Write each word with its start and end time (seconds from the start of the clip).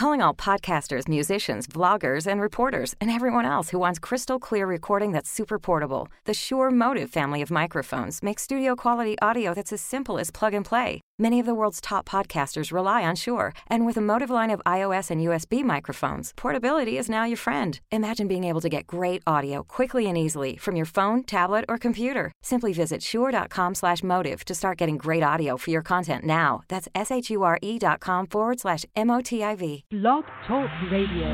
calling 0.00 0.22
all 0.22 0.32
podcasters, 0.32 1.06
musicians, 1.08 1.66
vloggers, 1.66 2.26
and 2.26 2.40
reporters, 2.40 2.94
and 3.02 3.10
everyone 3.10 3.44
else 3.44 3.68
who 3.68 3.78
wants 3.78 3.98
crystal 3.98 4.38
clear 4.38 4.66
recording 4.66 5.12
that's 5.12 5.30
super 5.30 5.58
portable. 5.58 6.08
The 6.24 6.32
Shure 6.32 6.70
MOTIV 6.70 7.10
family 7.10 7.42
of 7.42 7.50
microphones 7.50 8.22
makes 8.22 8.42
studio 8.42 8.74
quality 8.74 9.18
audio 9.20 9.52
that's 9.52 9.74
as 9.74 9.82
simple 9.82 10.18
as 10.18 10.30
plug 10.30 10.54
and 10.54 10.64
play. 10.64 11.02
Many 11.20 11.38
of 11.38 11.44
the 11.44 11.54
world's 11.54 11.82
top 11.82 12.08
podcasters 12.08 12.72
rely 12.72 13.04
on 13.04 13.14
Shure, 13.14 13.52
and 13.66 13.84
with 13.84 13.98
a 13.98 14.00
MOTIV 14.00 14.30
line 14.30 14.48
of 14.48 14.62
iOS 14.64 15.10
and 15.10 15.20
USB 15.20 15.62
microphones, 15.62 16.32
portability 16.34 16.96
is 16.96 17.10
now 17.10 17.24
your 17.24 17.36
friend. 17.36 17.78
Imagine 17.92 18.26
being 18.26 18.44
able 18.44 18.62
to 18.62 18.70
get 18.70 18.86
great 18.86 19.22
audio 19.26 19.62
quickly 19.62 20.06
and 20.06 20.16
easily 20.16 20.56
from 20.56 20.76
your 20.76 20.86
phone, 20.86 21.22
tablet, 21.24 21.66
or 21.68 21.76
computer. 21.76 22.32
Simply 22.40 22.72
visit 22.72 23.02
shure.com/motiv 23.02 24.44
to 24.46 24.54
start 24.54 24.78
getting 24.78 24.96
great 24.96 25.22
audio 25.22 25.58
for 25.58 25.70
your 25.70 25.82
content 25.82 26.24
now. 26.24 26.62
That's 26.68 26.88
s 26.94 27.10
h 27.10 27.28
u 27.28 27.42
r 27.42 27.58
e 27.60 27.78
dot 27.78 28.00
com 28.00 28.26
forward 28.26 28.58
slash 28.60 28.86
m 28.96 29.10
o 29.10 29.20
t 29.20 29.44
i 29.44 29.54
v. 29.54 29.84
Blog 29.90 30.24
Talk 30.48 30.70
Radio. 30.90 31.28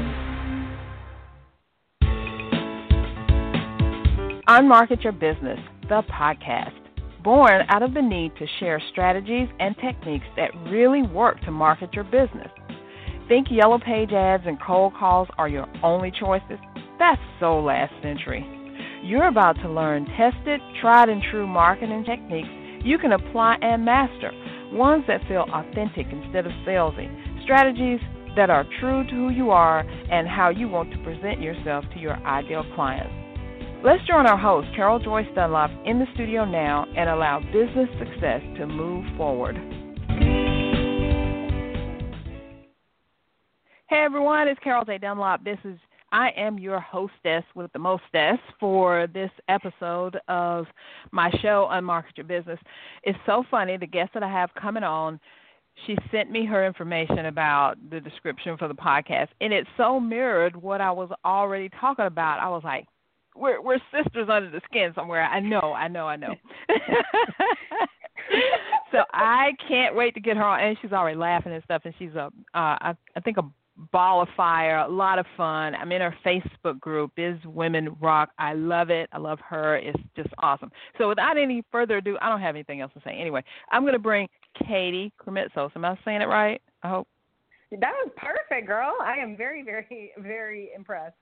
Unmarket 4.48 5.04
Your 5.04 5.12
Business, 5.12 5.60
the 5.88 6.02
podcast 6.10 6.85
born 7.26 7.62
out 7.70 7.82
of 7.82 7.92
the 7.92 8.00
need 8.00 8.30
to 8.36 8.46
share 8.60 8.80
strategies 8.92 9.48
and 9.58 9.74
techniques 9.78 10.26
that 10.36 10.54
really 10.70 11.02
work 11.02 11.40
to 11.40 11.50
market 11.50 11.92
your 11.92 12.04
business. 12.04 12.46
Think 13.26 13.48
yellow 13.50 13.80
page 13.80 14.12
ads 14.12 14.44
and 14.46 14.62
cold 14.62 14.94
calls 14.94 15.26
are 15.36 15.48
your 15.48 15.66
only 15.82 16.12
choices? 16.12 16.60
That's 17.00 17.20
so 17.40 17.58
last 17.58 17.92
century. 18.00 18.46
You're 19.02 19.26
about 19.26 19.56
to 19.56 19.68
learn 19.68 20.06
tested, 20.16 20.60
tried 20.80 21.08
and 21.08 21.20
true 21.32 21.48
marketing 21.48 22.04
techniques 22.04 22.48
you 22.84 22.96
can 22.96 23.10
apply 23.10 23.56
and 23.60 23.84
master, 23.84 24.30
ones 24.70 25.02
that 25.08 25.26
feel 25.26 25.46
authentic 25.52 26.06
instead 26.12 26.46
of 26.46 26.52
salesy, 26.64 27.10
strategies 27.42 27.98
that 28.36 28.50
are 28.50 28.64
true 28.78 29.02
to 29.02 29.10
who 29.10 29.30
you 29.30 29.50
are 29.50 29.80
and 29.80 30.28
how 30.28 30.50
you 30.50 30.68
want 30.68 30.92
to 30.92 30.98
present 31.02 31.42
yourself 31.42 31.84
to 31.92 31.98
your 31.98 32.14
ideal 32.24 32.64
clients. 32.76 33.25
Let's 33.84 34.04
join 34.06 34.26
our 34.26 34.38
host, 34.38 34.68
Carol 34.74 34.98
Joyce 34.98 35.26
Dunlop, 35.34 35.70
in 35.84 35.98
the 35.98 36.06
studio 36.14 36.46
now 36.46 36.86
and 36.96 37.10
allow 37.10 37.40
business 37.52 37.88
success 37.98 38.40
to 38.56 38.66
move 38.66 39.04
forward. 39.18 39.54
Hey 43.88 44.02
everyone, 44.02 44.48
it's 44.48 44.58
Carol 44.60 44.84
J. 44.86 44.96
Dunlop. 44.98 45.44
This 45.44 45.58
is 45.64 45.78
I 46.10 46.30
am 46.36 46.58
your 46.58 46.80
hostess 46.80 47.44
with 47.54 47.70
the 47.74 47.78
mostess 47.78 48.38
for 48.58 49.06
this 49.12 49.30
episode 49.48 50.18
of 50.26 50.64
my 51.12 51.30
show, 51.42 51.68
Unmarket 51.70 52.16
Your 52.16 52.26
Business. 52.26 52.58
It's 53.02 53.18
so 53.26 53.44
funny, 53.50 53.76
the 53.76 53.86
guest 53.86 54.14
that 54.14 54.22
I 54.22 54.32
have 54.32 54.50
coming 54.60 54.84
on, 54.84 55.20
she 55.86 55.98
sent 56.10 56.30
me 56.30 56.46
her 56.46 56.66
information 56.66 57.26
about 57.26 57.74
the 57.90 58.00
description 58.00 58.56
for 58.56 58.68
the 58.68 58.74
podcast, 58.74 59.28
and 59.42 59.52
it 59.52 59.66
so 59.76 60.00
mirrored 60.00 60.56
what 60.56 60.80
I 60.80 60.90
was 60.90 61.10
already 61.26 61.68
talking 61.78 62.06
about. 62.06 62.40
I 62.40 62.48
was 62.48 62.62
like, 62.64 62.86
we're 63.36 63.60
we're 63.60 63.78
sisters 63.92 64.28
under 64.30 64.50
the 64.50 64.60
skin 64.64 64.92
somewhere. 64.94 65.24
I 65.24 65.40
know, 65.40 65.72
I 65.72 65.88
know, 65.88 66.06
I 66.06 66.16
know. 66.16 66.34
so 68.92 68.98
I 69.12 69.52
can't 69.68 69.94
wait 69.94 70.14
to 70.14 70.20
get 70.20 70.36
her 70.36 70.44
on, 70.44 70.60
and 70.60 70.76
she's 70.80 70.92
already 70.92 71.18
laughing 71.18 71.52
and 71.52 71.62
stuff. 71.64 71.82
And 71.84 71.94
she's 71.98 72.14
a, 72.14 72.26
uh, 72.26 72.30
I, 72.54 72.94
I 73.14 73.20
think 73.20 73.36
a 73.38 73.44
ball 73.92 74.22
of 74.22 74.28
fire, 74.36 74.78
a 74.78 74.88
lot 74.88 75.18
of 75.18 75.26
fun. 75.36 75.74
I'm 75.74 75.92
in 75.92 76.00
her 76.00 76.14
Facebook 76.24 76.80
group, 76.80 77.12
Biz 77.16 77.36
Women 77.44 77.96
Rock. 78.00 78.30
I 78.38 78.54
love 78.54 78.90
it. 78.90 79.08
I 79.12 79.18
love 79.18 79.38
her. 79.48 79.76
It's 79.76 79.98
just 80.16 80.30
awesome. 80.38 80.70
So 80.98 81.08
without 81.08 81.36
any 81.36 81.62
further 81.70 81.98
ado, 81.98 82.16
I 82.20 82.28
don't 82.28 82.40
have 82.40 82.54
anything 82.54 82.80
else 82.80 82.92
to 82.94 83.00
say. 83.04 83.12
Anyway, 83.12 83.44
I'm 83.70 83.82
going 83.82 83.92
to 83.92 83.98
bring 83.98 84.28
Katie 84.66 85.12
Krimitsos. 85.24 85.70
Am 85.76 85.84
I 85.84 85.98
saying 86.04 86.22
it 86.22 86.26
right? 86.28 86.60
I 86.82 86.88
hope. 86.88 87.08
That 87.70 87.92
was 88.04 88.12
perfect, 88.16 88.66
girl. 88.66 88.94
I 89.02 89.16
am 89.16 89.36
very, 89.36 89.62
very, 89.62 90.12
very 90.18 90.70
impressed. 90.74 91.16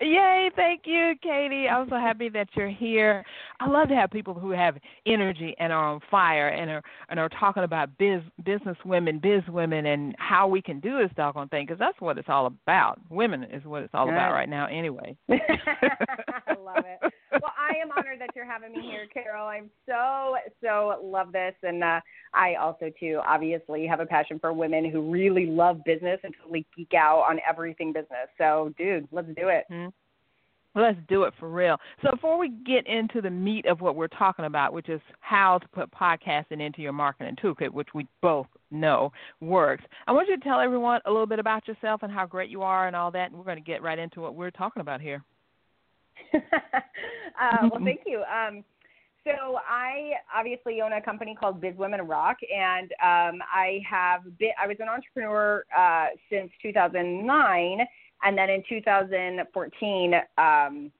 Yay, 0.00 0.50
thank 0.56 0.82
you, 0.86 1.14
Katie. 1.22 1.68
I'm 1.68 1.86
so 1.90 1.96
happy 1.96 2.30
that 2.30 2.48
you're 2.54 2.70
here. 2.70 3.22
I 3.60 3.68
love 3.68 3.88
to 3.88 3.94
have 3.94 4.10
people 4.10 4.32
who 4.32 4.50
have 4.50 4.76
energy 5.06 5.54
and 5.58 5.72
are 5.72 5.92
on 5.92 6.00
fire 6.10 6.48
and 6.48 6.70
are 6.70 6.82
and 7.10 7.20
are 7.20 7.28
talking 7.28 7.64
about 7.64 7.90
biz 7.98 8.22
business 8.42 8.78
women, 8.86 9.18
biz 9.18 9.42
women 9.48 9.86
and 9.86 10.14
how 10.18 10.48
we 10.48 10.62
can 10.62 10.80
do 10.80 10.98
this 10.98 11.10
doggone 11.16 11.48
thing 11.48 11.66
because 11.66 11.78
that's 11.78 12.00
what 12.00 12.16
it's 12.16 12.28
all 12.30 12.46
about. 12.46 12.98
Women 13.10 13.44
is 13.44 13.62
what 13.64 13.82
it's 13.82 13.94
all 13.94 14.08
about 14.08 14.32
right 14.32 14.48
now 14.48 14.66
anyway. 14.68 15.16
I 15.28 16.54
love 16.58 16.84
it. 16.86 17.12
Well, 17.32 17.52
I 17.58 17.76
am 17.80 17.90
honored 17.96 18.20
that 18.20 18.30
you're 18.34 18.44
having 18.44 18.72
me 18.72 18.82
here, 18.82 19.06
Carol. 19.12 19.46
I'm 19.46 19.70
so 19.86 20.36
so 20.62 21.00
love 21.02 21.32
this 21.32 21.54
and 21.62 21.82
uh 21.82 22.00
I 22.34 22.54
also 22.54 22.90
too 22.98 23.20
obviously 23.26 23.86
have 23.86 24.00
a 24.00 24.06
passion 24.06 24.38
for 24.38 24.52
women 24.52 24.90
who 24.90 25.10
really 25.10 25.46
love 25.46 25.80
business 25.84 26.20
and 26.24 26.34
totally 26.40 26.66
geek 26.76 26.94
out 26.94 27.24
on 27.28 27.38
everything 27.48 27.92
business. 27.92 28.28
So, 28.38 28.72
dude, 28.76 29.08
let's 29.12 29.28
do 29.28 29.48
it. 29.48 29.64
Mm-hmm. 29.70 29.88
Let's 30.74 30.98
do 31.08 31.24
it 31.24 31.34
for 31.40 31.50
real. 31.50 31.78
So 32.02 32.12
before 32.12 32.38
we 32.38 32.50
get 32.64 32.86
into 32.86 33.20
the 33.20 33.30
meat 33.30 33.66
of 33.66 33.80
what 33.80 33.96
we're 33.96 34.06
talking 34.06 34.44
about, 34.44 34.72
which 34.72 34.88
is 34.88 35.00
how 35.18 35.58
to 35.58 35.68
put 35.68 35.90
podcasting 35.90 36.60
into 36.60 36.80
your 36.80 36.92
marketing 36.92 37.34
toolkit, 37.42 37.70
which 37.70 37.88
we 37.92 38.06
both 38.22 38.46
know 38.70 39.10
works, 39.40 39.82
I 40.06 40.12
want 40.12 40.28
you 40.28 40.36
to 40.36 40.44
tell 40.44 40.60
everyone 40.60 41.00
a 41.06 41.10
little 41.10 41.26
bit 41.26 41.40
about 41.40 41.66
yourself 41.66 42.04
and 42.04 42.12
how 42.12 42.24
great 42.24 42.50
you 42.50 42.62
are 42.62 42.86
and 42.86 42.94
all 42.94 43.10
that. 43.10 43.30
And 43.30 43.38
we're 43.38 43.44
going 43.44 43.56
to 43.56 43.64
get 43.64 43.82
right 43.82 43.98
into 43.98 44.20
what 44.20 44.36
we're 44.36 44.52
talking 44.52 44.80
about 44.80 45.00
here. 45.00 45.24
uh, 46.34 47.68
well, 47.70 47.80
thank 47.84 48.00
you. 48.06 48.22
Um, 48.22 48.64
so 49.24 49.58
I 49.68 50.12
obviously 50.34 50.80
own 50.80 50.92
a 50.92 51.00
company 51.00 51.36
called 51.38 51.60
Biz 51.60 51.76
Women 51.76 52.02
Rock, 52.02 52.38
and 52.54 52.90
um, 53.02 53.42
I 53.52 53.82
have 53.88 54.22
been 54.38 54.52
I 54.62 54.66
was 54.66 54.76
an 54.80 54.88
entrepreneur 54.88 55.64
uh, 55.76 56.06
since 56.30 56.50
2009 56.62 57.86
and 58.22 58.36
then 58.36 58.50
in 58.50 58.62
2014 58.68 60.14
um, 60.38 60.92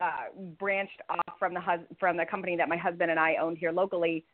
uh, 0.00 0.10
branched 0.58 1.00
off 1.10 1.38
from 1.38 1.54
the 1.54 1.60
hus- 1.60 1.80
from 1.98 2.16
the 2.16 2.24
company 2.24 2.56
that 2.56 2.68
my 2.68 2.76
husband 2.76 3.10
and 3.10 3.18
I 3.18 3.36
owned 3.36 3.58
here 3.58 3.72
locally, 3.72 4.24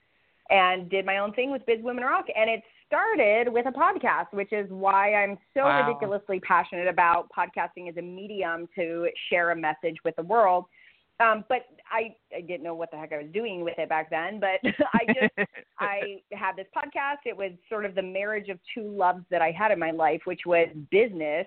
and 0.51 0.91
did 0.91 1.07
my 1.07 1.19
own 1.19 1.33
thing 1.33 1.51
with 1.51 1.65
Biz 1.67 1.81
Women 1.83 2.05
Rock, 2.05 2.27
and 2.37 2.51
it 2.51 2.63
started 2.95 3.53
with 3.53 3.67
a 3.67 3.73
podcast, 3.73 4.27
which 4.33 4.53
is 4.53 4.67
why 4.71 5.15
I'm 5.15 5.37
so 5.53 5.65
wow. 5.65 5.87
ridiculously 5.87 6.39
passionate 6.41 6.87
about 6.87 7.29
podcasting 7.37 7.89
as 7.89 7.97
a 7.97 8.03
medium 8.03 8.69
to 8.77 9.09
share 9.29 9.51
a 9.51 9.57
message 9.57 9.97
with 10.05 10.15
the 10.15 10.23
world. 10.23 10.67
Um, 11.21 11.45
but 11.49 11.67
I, 11.91 12.15
I 12.37 12.41
didn't 12.41 12.63
know 12.63 12.75
what 12.75 12.91
the 12.91 12.97
heck 12.97 13.13
I 13.13 13.19
was 13.19 13.27
doing 13.33 13.63
with 13.63 13.79
it 13.79 13.89
back 13.89 14.11
then. 14.11 14.41
But 14.41 14.61
I 14.95 15.07
just 15.07 15.49
I 15.81 16.21
had 16.33 16.57
this 16.57 16.67
podcast. 16.77 17.19
It 17.25 17.37
was 17.37 17.51
sort 17.69 17.85
of 17.85 17.95
the 17.95 18.03
marriage 18.03 18.49
of 18.49 18.59
two 18.73 18.89
loves 18.89 19.25
that 19.31 19.43
I 19.43 19.51
had 19.51 19.73
in 19.73 19.79
my 19.79 19.91
life, 19.91 20.21
which 20.25 20.43
was 20.47 20.69
business 20.91 21.47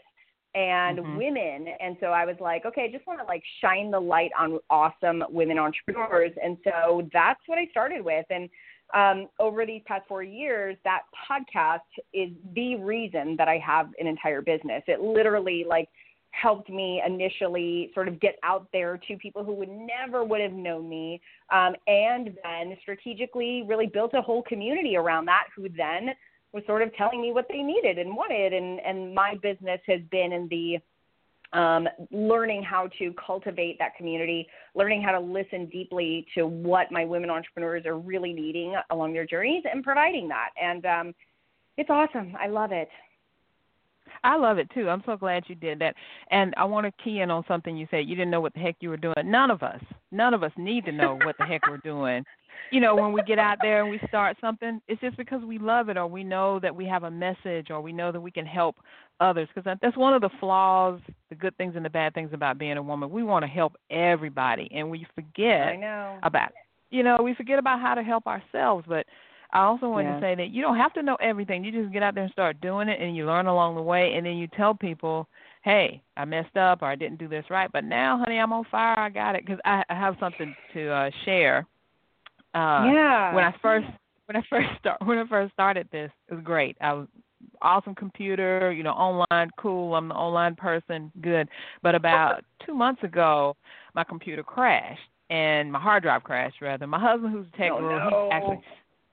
and 0.55 0.99
mm-hmm. 0.99 1.17
women. 1.17 1.67
And 1.79 1.97
so 1.99 2.07
I 2.07 2.25
was 2.25 2.35
like, 2.39 2.65
okay, 2.65 2.85
I 2.89 2.91
just 2.91 3.07
want 3.07 3.19
to 3.19 3.25
like 3.25 3.43
shine 3.61 3.91
the 3.91 3.99
light 3.99 4.31
on 4.37 4.59
awesome 4.69 5.23
women 5.29 5.59
entrepreneurs. 5.59 6.31
And 6.43 6.57
so 6.63 7.07
that's 7.13 7.41
what 7.47 7.57
I 7.57 7.67
started 7.71 8.03
with. 8.03 8.25
And 8.29 8.49
um, 8.93 9.27
over 9.39 9.65
these 9.65 9.81
past 9.85 10.07
four 10.07 10.23
years, 10.23 10.77
that 10.83 11.01
podcast 11.29 11.79
is 12.13 12.29
the 12.55 12.75
reason 12.75 13.35
that 13.37 13.47
I 13.47 13.57
have 13.57 13.89
an 13.99 14.07
entire 14.07 14.41
business. 14.41 14.83
It 14.87 15.01
literally 15.01 15.65
like 15.67 15.89
helped 16.31 16.69
me 16.69 17.01
initially 17.05 17.91
sort 17.93 18.07
of 18.07 18.19
get 18.19 18.35
out 18.43 18.67
there 18.71 18.99
to 19.07 19.17
people 19.17 19.43
who 19.43 19.53
would 19.53 19.69
never 19.69 20.23
would 20.23 20.41
have 20.41 20.51
known 20.53 20.87
me 20.87 21.19
um, 21.51 21.73
and 21.87 22.37
then 22.43 22.77
strategically 22.81 23.63
really 23.67 23.87
built 23.87 24.11
a 24.13 24.21
whole 24.21 24.43
community 24.43 24.95
around 24.95 25.25
that 25.25 25.45
who 25.55 25.67
then 25.69 26.09
was 26.53 26.63
sort 26.65 26.81
of 26.81 26.93
telling 26.95 27.21
me 27.21 27.31
what 27.31 27.47
they 27.49 27.61
needed 27.61 27.97
and 27.97 28.15
wanted 28.15 28.53
and 28.53 28.79
and 28.81 29.13
my 29.13 29.35
business 29.41 29.79
has 29.87 30.01
been 30.11 30.31
in 30.31 30.47
the 30.49 30.77
um, 31.53 31.87
learning 32.11 32.63
how 32.63 32.89
to 32.99 33.13
cultivate 33.13 33.77
that 33.79 33.95
community, 33.95 34.47
learning 34.75 35.01
how 35.01 35.11
to 35.11 35.19
listen 35.19 35.67
deeply 35.67 36.25
to 36.35 36.45
what 36.45 36.91
my 36.91 37.05
women 37.05 37.29
entrepreneurs 37.29 37.85
are 37.85 37.97
really 37.97 38.33
needing 38.33 38.75
along 38.91 39.13
their 39.13 39.25
journeys, 39.25 39.63
and 39.71 39.83
providing 39.83 40.27
that. 40.27 40.49
And 40.61 40.85
um, 40.85 41.15
it's 41.77 41.89
awesome. 41.89 42.35
I 42.39 42.47
love 42.47 42.71
it. 42.71 42.89
I 44.23 44.37
love 44.37 44.57
it 44.57 44.69
too. 44.73 44.89
I'm 44.89 45.03
so 45.05 45.17
glad 45.17 45.43
you 45.47 45.55
did 45.55 45.79
that. 45.79 45.95
And 46.31 46.53
I 46.57 46.65
want 46.65 46.85
to 46.85 47.03
key 47.03 47.19
in 47.19 47.31
on 47.31 47.43
something 47.47 47.75
you 47.77 47.87
said. 47.91 48.07
You 48.07 48.15
didn't 48.15 48.31
know 48.31 48.41
what 48.41 48.53
the 48.53 48.59
heck 48.59 48.75
you 48.79 48.89
were 48.89 48.97
doing. 48.97 49.15
None 49.25 49.51
of 49.51 49.63
us, 49.63 49.81
none 50.11 50.33
of 50.33 50.43
us 50.43 50.51
need 50.57 50.85
to 50.85 50.91
know 50.91 51.19
what 51.23 51.35
the 51.37 51.45
heck 51.45 51.67
we're 51.67 51.77
doing 51.77 52.23
you 52.71 52.79
know, 52.79 52.95
when 52.95 53.13
we 53.13 53.21
get 53.23 53.39
out 53.39 53.57
there 53.61 53.81
and 53.81 53.89
we 53.89 53.99
start 54.07 54.37
something, 54.41 54.81
it's 54.87 55.01
just 55.01 55.17
because 55.17 55.43
we 55.43 55.57
love 55.57 55.89
it 55.89 55.97
or 55.97 56.07
we 56.07 56.23
know 56.23 56.59
that 56.59 56.75
we 56.75 56.85
have 56.85 57.03
a 57.03 57.11
message 57.11 57.69
or 57.69 57.81
we 57.81 57.91
know 57.91 58.11
that 58.11 58.19
we 58.19 58.31
can 58.31 58.45
help 58.45 58.75
others. 59.19 59.47
Because 59.53 59.77
that's 59.81 59.97
one 59.97 60.13
of 60.13 60.21
the 60.21 60.29
flaws, 60.39 60.99
the 61.29 61.35
good 61.35 61.55
things 61.57 61.73
and 61.75 61.85
the 61.85 61.89
bad 61.89 62.13
things 62.13 62.31
about 62.33 62.57
being 62.57 62.77
a 62.77 62.81
woman. 62.81 63.09
We 63.09 63.23
want 63.23 63.43
to 63.43 63.47
help 63.47 63.73
everybody, 63.89 64.69
and 64.73 64.89
we 64.89 65.05
forget 65.15 65.67
I 65.67 65.75
know. 65.75 66.19
about, 66.23 66.51
you 66.89 67.03
know, 67.03 67.17
we 67.21 67.33
forget 67.35 67.59
about 67.59 67.79
how 67.79 67.95
to 67.95 68.03
help 68.03 68.27
ourselves. 68.27 68.85
But 68.87 69.05
I 69.51 69.61
also 69.61 69.89
want 69.89 70.07
yeah. 70.07 70.15
to 70.15 70.21
say 70.21 70.35
that 70.35 70.49
you 70.49 70.61
don't 70.61 70.77
have 70.77 70.93
to 70.93 71.03
know 71.03 71.17
everything. 71.21 71.63
You 71.63 71.71
just 71.71 71.93
get 71.93 72.03
out 72.03 72.15
there 72.15 72.23
and 72.23 72.31
start 72.31 72.59
doing 72.61 72.89
it, 72.89 73.01
and 73.01 73.15
you 73.15 73.25
learn 73.25 73.47
along 73.47 73.75
the 73.75 73.81
way, 73.81 74.13
and 74.15 74.25
then 74.25 74.37
you 74.37 74.47
tell 74.47 74.73
people, 74.73 75.27
"Hey, 75.63 76.01
I 76.17 76.25
messed 76.25 76.57
up, 76.57 76.81
or 76.81 76.85
I 76.85 76.95
didn't 76.95 77.19
do 77.19 77.27
this 77.27 77.45
right, 77.49 77.69
but 77.71 77.83
now, 77.83 78.17
honey, 78.17 78.37
I'm 78.37 78.51
on 78.51 78.65
fire. 78.69 78.99
I 78.99 79.09
got 79.09 79.35
it." 79.35 79.45
Because 79.45 79.59
I, 79.63 79.83
I 79.89 79.95
have 79.95 80.15
something 80.19 80.55
to 80.73 80.89
uh, 80.89 81.09
share 81.25 81.65
uh, 82.57 82.89
yeah. 82.91 83.35
When 83.35 83.43
I 83.43 83.53
first 83.61 83.87
when 84.25 84.35
I 84.35 84.41
first 84.49 84.67
start 84.79 84.97
when 85.05 85.17
I 85.17 85.27
first 85.27 85.53
started 85.53 85.87
this, 85.91 86.11
it 86.27 86.33
was 86.33 86.43
great. 86.43 86.77
I 86.81 86.93
was 86.93 87.07
awesome 87.61 87.93
computer, 87.93 88.71
you 88.71 88.83
know, 88.83 88.91
online, 88.91 89.51
cool. 89.59 89.95
I'm 89.95 90.09
the 90.09 90.15
online 90.15 90.55
person, 90.55 91.11
good. 91.21 91.47
But 91.83 91.93
about 91.93 92.43
two 92.65 92.73
months 92.73 93.03
ago, 93.03 93.55
my 93.93 94.03
computer 94.03 94.41
crashed 94.43 94.99
and 95.29 95.71
my 95.71 95.79
hard 95.79 96.03
drive 96.03 96.23
crashed 96.23 96.61
rather. 96.61 96.87
My 96.87 96.99
husband, 96.99 97.33
who's 97.33 97.45
a 97.53 97.57
tech 97.57 97.71
oh, 97.71 97.79
guru, 97.79 98.09
no. 98.09 98.29
he 98.29 98.31
actually 98.31 98.61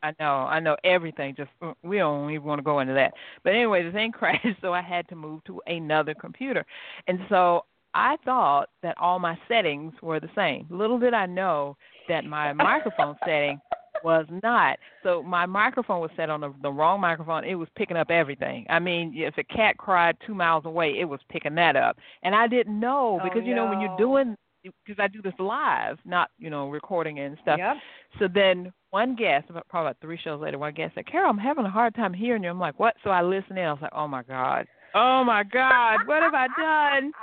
I 0.05 0.15
know, 0.21 0.47
I 0.47 0.61
know 0.61 0.77
everything. 0.85 1.35
Just 1.35 1.51
uh, 1.63 1.73
we 1.83 1.99
don't 1.99 2.31
even 2.31 2.47
want 2.47 2.59
to 2.59 2.63
go 2.63 2.81
into 2.81 2.95
that. 2.95 3.15
But 3.43 3.55
anyway, 3.55 3.83
the 3.85 3.93
thing 3.93 4.13
crashed, 4.19 4.47
so 4.61 4.73
I 4.73 4.83
had 4.83 5.09
to 5.09 5.17
move 5.17 5.43
to 5.45 5.61
another 5.67 6.15
computer, 6.15 6.65
and 7.09 7.19
so 7.29 7.65
I 7.95 8.17
thought 8.25 8.69
that 8.83 8.97
all 8.99 9.19
my 9.19 9.39
settings 9.49 9.95
were 10.03 10.21
the 10.21 10.31
same. 10.35 10.67
Little 10.69 10.99
did 10.99 11.15
I 11.15 11.27
know 11.27 11.77
that 12.09 12.25
my 12.25 12.53
microphone 12.53 13.17
setting 13.25 13.61
was 14.03 14.27
not. 14.43 14.79
So 15.03 15.23
my 15.23 15.47
microphone 15.47 16.01
was 16.01 16.11
set 16.17 16.29
on 16.29 16.41
the, 16.41 16.53
the 16.63 16.71
wrong 16.71 17.01
microphone. 17.01 17.45
It 17.45 17.55
was 17.55 17.69
picking 17.77 17.97
up 17.97 18.11
everything. 18.11 18.67
I 18.69 18.79
mean, 18.81 19.15
if 19.17 19.39
a 19.39 19.45
cat 19.45 19.79
cried 19.79 20.17
two 20.27 20.35
miles 20.35 20.65
away, 20.67 20.99
it 20.99 21.05
was 21.05 21.21
picking 21.31 21.55
that 21.55 21.77
up. 21.77 21.97
And 22.23 22.35
I 22.35 22.47
didn't 22.49 22.79
know 22.79 23.21
oh, 23.21 23.25
because 23.25 23.43
no. 23.43 23.49
you 23.49 23.55
know 23.55 23.67
when 23.67 23.81
you're 23.81 23.97
doing 23.97 24.37
because 24.65 25.03
I 25.03 25.09
do 25.09 25.23
this 25.23 25.35
live, 25.39 25.99
not 26.05 26.31
you 26.39 26.51
know 26.51 26.69
recording 26.71 27.19
and 27.21 27.37
stuff. 27.43 27.59
Yep. 27.59 27.77
So 28.19 28.29
then 28.33 28.73
one 28.91 29.17
guest, 29.17 29.51
about 29.51 29.69
probably 29.69 29.91
about 29.91 30.01
three 30.01 30.19
shows 30.23 30.41
later, 30.41 30.59
one 30.59 30.75
guest 30.75 30.95
said, 30.95 31.07
"Carol, 31.07 31.31
I'm 31.31 31.39
having 31.39 31.65
a 31.65 31.71
hard 31.71 31.95
time 31.95 32.15
hearing 32.15 32.43
you." 32.43 32.51
I'm 32.51 32.61
like, 32.61 32.79
"What?" 32.79 32.95
So 33.05 33.11
I 33.11 33.23
listened 33.23 33.59
in. 33.59 33.65
I 33.65 33.73
was 33.73 33.83
like, 33.83 33.93
"Oh 33.95 34.09
my 34.09 34.23
god, 34.23 34.67
oh 34.95 35.25
my 35.25 35.43
god, 35.43 36.07
what 36.07 36.23
have 36.23 36.35
I 36.35 36.47
done?" 36.59 37.13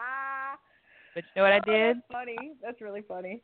But 1.14 1.26
you 1.36 1.42
know 1.42 1.44
what 1.44 1.52
I 1.52 1.60
did? 1.60 1.98
Oh, 1.98 2.00
that's 2.10 2.26
funny. 2.26 2.52
That's 2.64 2.80
really 2.80 3.02
funny. 3.06 3.42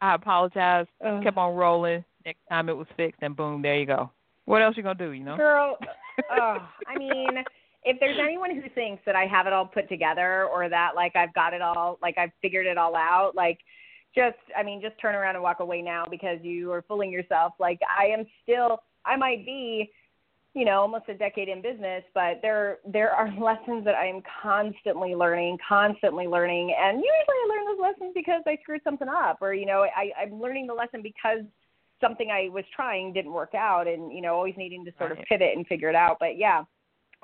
I 0.00 0.14
apologized. 0.14 0.88
Ugh. 1.04 1.22
Kept 1.22 1.36
on 1.36 1.54
rolling. 1.54 2.02
Next 2.24 2.40
time 2.48 2.70
it 2.70 2.76
was 2.76 2.86
fixed, 2.96 3.20
and 3.20 3.36
boom, 3.36 3.60
there 3.60 3.78
you 3.78 3.84
go. 3.84 4.10
What 4.46 4.62
else 4.62 4.76
you 4.76 4.82
gonna 4.82 4.94
do? 4.94 5.12
You 5.12 5.24
know? 5.24 5.36
Girl, 5.36 5.76
oh, 6.30 6.58
I 6.86 6.98
mean, 6.98 7.44
if 7.84 8.00
there's 8.00 8.18
anyone 8.20 8.54
who 8.54 8.62
thinks 8.74 9.02
that 9.04 9.14
I 9.14 9.26
have 9.26 9.46
it 9.46 9.52
all 9.52 9.66
put 9.66 9.88
together 9.88 10.46
or 10.46 10.68
that 10.68 10.92
like 10.96 11.14
I've 11.16 11.34
got 11.34 11.52
it 11.52 11.60
all, 11.60 11.98
like 12.00 12.16
I've 12.16 12.32
figured 12.40 12.66
it 12.66 12.78
all 12.78 12.96
out, 12.96 13.32
like 13.34 13.58
just, 14.14 14.38
I 14.56 14.62
mean, 14.62 14.80
just 14.80 14.98
turn 15.00 15.14
around 15.14 15.34
and 15.34 15.42
walk 15.42 15.60
away 15.60 15.82
now 15.82 16.04
because 16.10 16.38
you 16.42 16.72
are 16.72 16.82
fooling 16.82 17.12
yourself. 17.12 17.52
Like 17.58 17.80
I 17.88 18.06
am 18.06 18.24
still, 18.42 18.78
I 19.04 19.16
might 19.16 19.44
be, 19.44 19.90
you 20.54 20.64
know, 20.64 20.80
almost 20.80 21.08
a 21.08 21.14
decade 21.14 21.48
in 21.48 21.60
business, 21.60 22.04
but 22.14 22.38
there 22.40 22.78
there 22.86 23.10
are 23.10 23.26
lessons 23.40 23.84
that 23.84 23.96
I 23.96 24.06
am 24.06 24.22
constantly 24.42 25.14
learning, 25.14 25.58
constantly 25.68 26.26
learning, 26.26 26.74
and 26.78 26.98
usually 26.98 27.08
I 27.08 27.48
learn 27.48 27.64
those 27.66 27.82
lessons 27.82 28.12
because 28.14 28.42
I 28.46 28.56
screwed 28.62 28.80
something 28.84 29.08
up, 29.08 29.38
or 29.42 29.52
you 29.52 29.66
know, 29.66 29.84
I, 29.84 30.10
I'm 30.22 30.40
learning 30.40 30.68
the 30.68 30.74
lesson 30.74 31.02
because 31.02 31.40
something 32.00 32.30
I 32.30 32.48
was 32.50 32.64
trying 32.74 33.12
didn't 33.12 33.32
work 33.32 33.54
out, 33.54 33.88
and 33.88 34.12
you 34.12 34.22
know, 34.22 34.34
always 34.34 34.54
needing 34.56 34.84
to 34.84 34.92
sort 34.96 35.10
right. 35.10 35.18
of 35.18 35.26
pivot 35.26 35.56
and 35.56 35.66
figure 35.66 35.88
it 35.88 35.96
out. 35.96 36.18
But 36.20 36.38
yeah, 36.38 36.62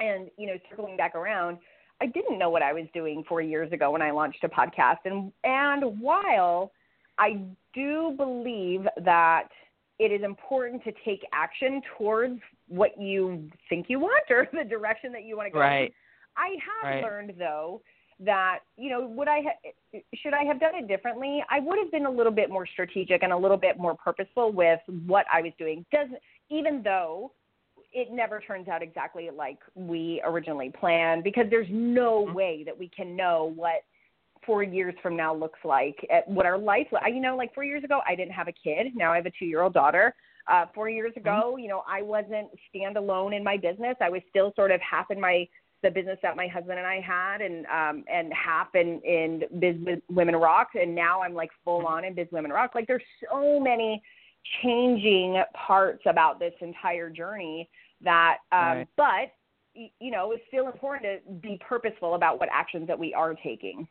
and 0.01 0.31
you 0.37 0.47
know, 0.47 0.55
circling 0.69 0.97
back 0.97 1.15
around, 1.15 1.59
I 2.01 2.07
didn't 2.07 2.39
know 2.39 2.51
what 2.51 2.63
I 2.63 2.73
was 2.73 2.87
doing 2.95 3.23
four 3.29 3.43
years 3.43 3.71
ago 3.73 3.91
when 3.91 4.03
I 4.03 4.11
launched 4.11 4.43
a 4.43 4.49
podcast, 4.49 4.99
and 5.05 5.33
and 5.45 6.01
while 6.01 6.73
I 7.19 7.43
do 7.75 8.15
believe 8.17 8.87
that 9.05 9.49
it 9.99 10.11
is 10.11 10.23
important 10.25 10.83
to 10.85 10.93
take 11.05 11.21
action 11.35 11.83
towards 11.99 12.41
what 12.69 12.99
you 12.99 13.51
think 13.69 13.87
you 13.89 14.01
want 14.01 14.25
or 14.31 14.49
the 14.53 14.65
direction 14.65 15.13
that 15.13 15.25
you 15.25 15.37
want 15.37 15.49
to 15.49 15.53
go. 15.53 15.61
Right. 15.61 15.93
I 16.37 16.57
have 16.83 16.95
right. 16.95 17.03
learned 17.03 17.35
though 17.39 17.83
that 18.21 18.61
you 18.77 18.91
know 18.91 19.07
would 19.07 19.29
I 19.29 19.43
ha- 19.43 20.01
should 20.15 20.35
I 20.35 20.45
have 20.45 20.59
done 20.59 20.75
it 20.75 20.89
differently? 20.89 21.45
I 21.51 21.61
would 21.61 21.79
have 21.79 21.93
been 21.93 22.07
a 22.07 22.11
little 22.11 22.33
bit 22.33 22.49
more 22.51 22.67
strategic 22.67 23.23
and 23.23 23.33
a 23.33 23.37
little 23.37 23.57
bit 23.57 23.79
more 23.79 23.95
purposeful 23.95 24.53
with 24.53 24.81
what 25.07 25.27
I 25.33 25.43
was 25.43 25.53
doing. 25.59 25.85
Does 25.93 26.09
even 26.51 26.83
though 26.83 27.33
it 27.93 28.09
never 28.13 28.41
turns 28.41 28.69
out 28.69 28.83
exactly 28.83 29.29
like 29.37 29.59
we 29.75 30.23
originally 30.25 30.71
planned 30.79 31.25
because 31.25 31.47
there's 31.51 31.69
no 31.71 32.25
mm-hmm. 32.25 32.35
way 32.35 32.63
that 32.65 32.79
we 32.79 32.89
can 32.89 33.17
know 33.17 33.53
what 33.57 33.83
four 34.47 34.63
years 34.63 34.95
from 35.03 35.17
now 35.17 35.35
looks 35.35 35.59
like 35.65 35.97
at 36.11 36.27
what 36.29 36.47
our 36.47 36.59
life 36.59 36.87
you 37.09 37.21
know 37.21 37.37
like 37.37 37.53
four 37.55 37.65
years 37.65 37.85
ago 37.85 38.01
i 38.07 38.15
didn't 38.15 38.33
have 38.33 38.49
a 38.49 38.53
kid. 38.53 38.89
Now 38.95 39.13
i 39.13 39.17
have 39.17 39.27
a 39.27 39.33
two 39.39 39.47
year 39.47 39.63
old 39.63 39.75
daughter. 39.75 40.15
Uh 40.49 40.67
four 40.75 40.89
years 40.89 41.13
ago 41.17 41.57
you 41.59 41.69
know 41.69 41.83
i 41.89 42.03
wasn't 42.03 42.49
standalone 42.75 43.37
in 43.37 43.45
my 43.45 43.57
business. 43.57 43.97
I 44.01 44.09
was 44.09 44.23
still 44.31 44.53
sort 44.57 44.71
of 44.71 44.81
half 44.81 45.11
in 45.11 45.21
my 45.21 45.47
the 45.83 45.91
business 45.91 46.19
that 46.23 46.37
my 46.37 46.47
husband 46.47 46.79
and 46.79 46.87
i 46.87 47.01
had 47.01 47.41
and 47.41 47.67
um 47.67 48.05
and 48.13 48.33
half 48.33 48.69
in 48.75 49.01
in 49.05 49.43
biz 49.59 49.77
women 50.09 50.37
rock. 50.37 50.69
And 50.75 50.95
now 50.95 51.23
i'm 51.23 51.35
like 51.35 51.51
full 51.65 51.87
on 51.87 52.05
in 52.05 52.15
biz 52.15 52.29
women 52.31 52.51
rock. 52.51 52.73
Like 52.75 52.87
there's 52.87 53.03
so 53.31 53.59
many 53.61 54.03
changing 54.63 55.43
parts 55.55 56.03
about 56.07 56.39
this 56.39 56.55
entire 56.61 57.11
journey 57.11 57.69
that 58.03 58.39
um 58.53 58.59
right. 58.59 58.89
but 58.97 59.85
you 59.99 60.11
know 60.11 60.33
it's 60.33 60.43
still 60.49 60.67
important 60.67 61.05
to 61.05 61.33
be 61.35 61.61
purposeful 61.67 62.15
about 62.15 62.41
what 62.41 62.49
actions 62.53 62.87
that 62.87 62.99
we 62.99 63.15
are 63.15 63.35
taking 63.35 63.87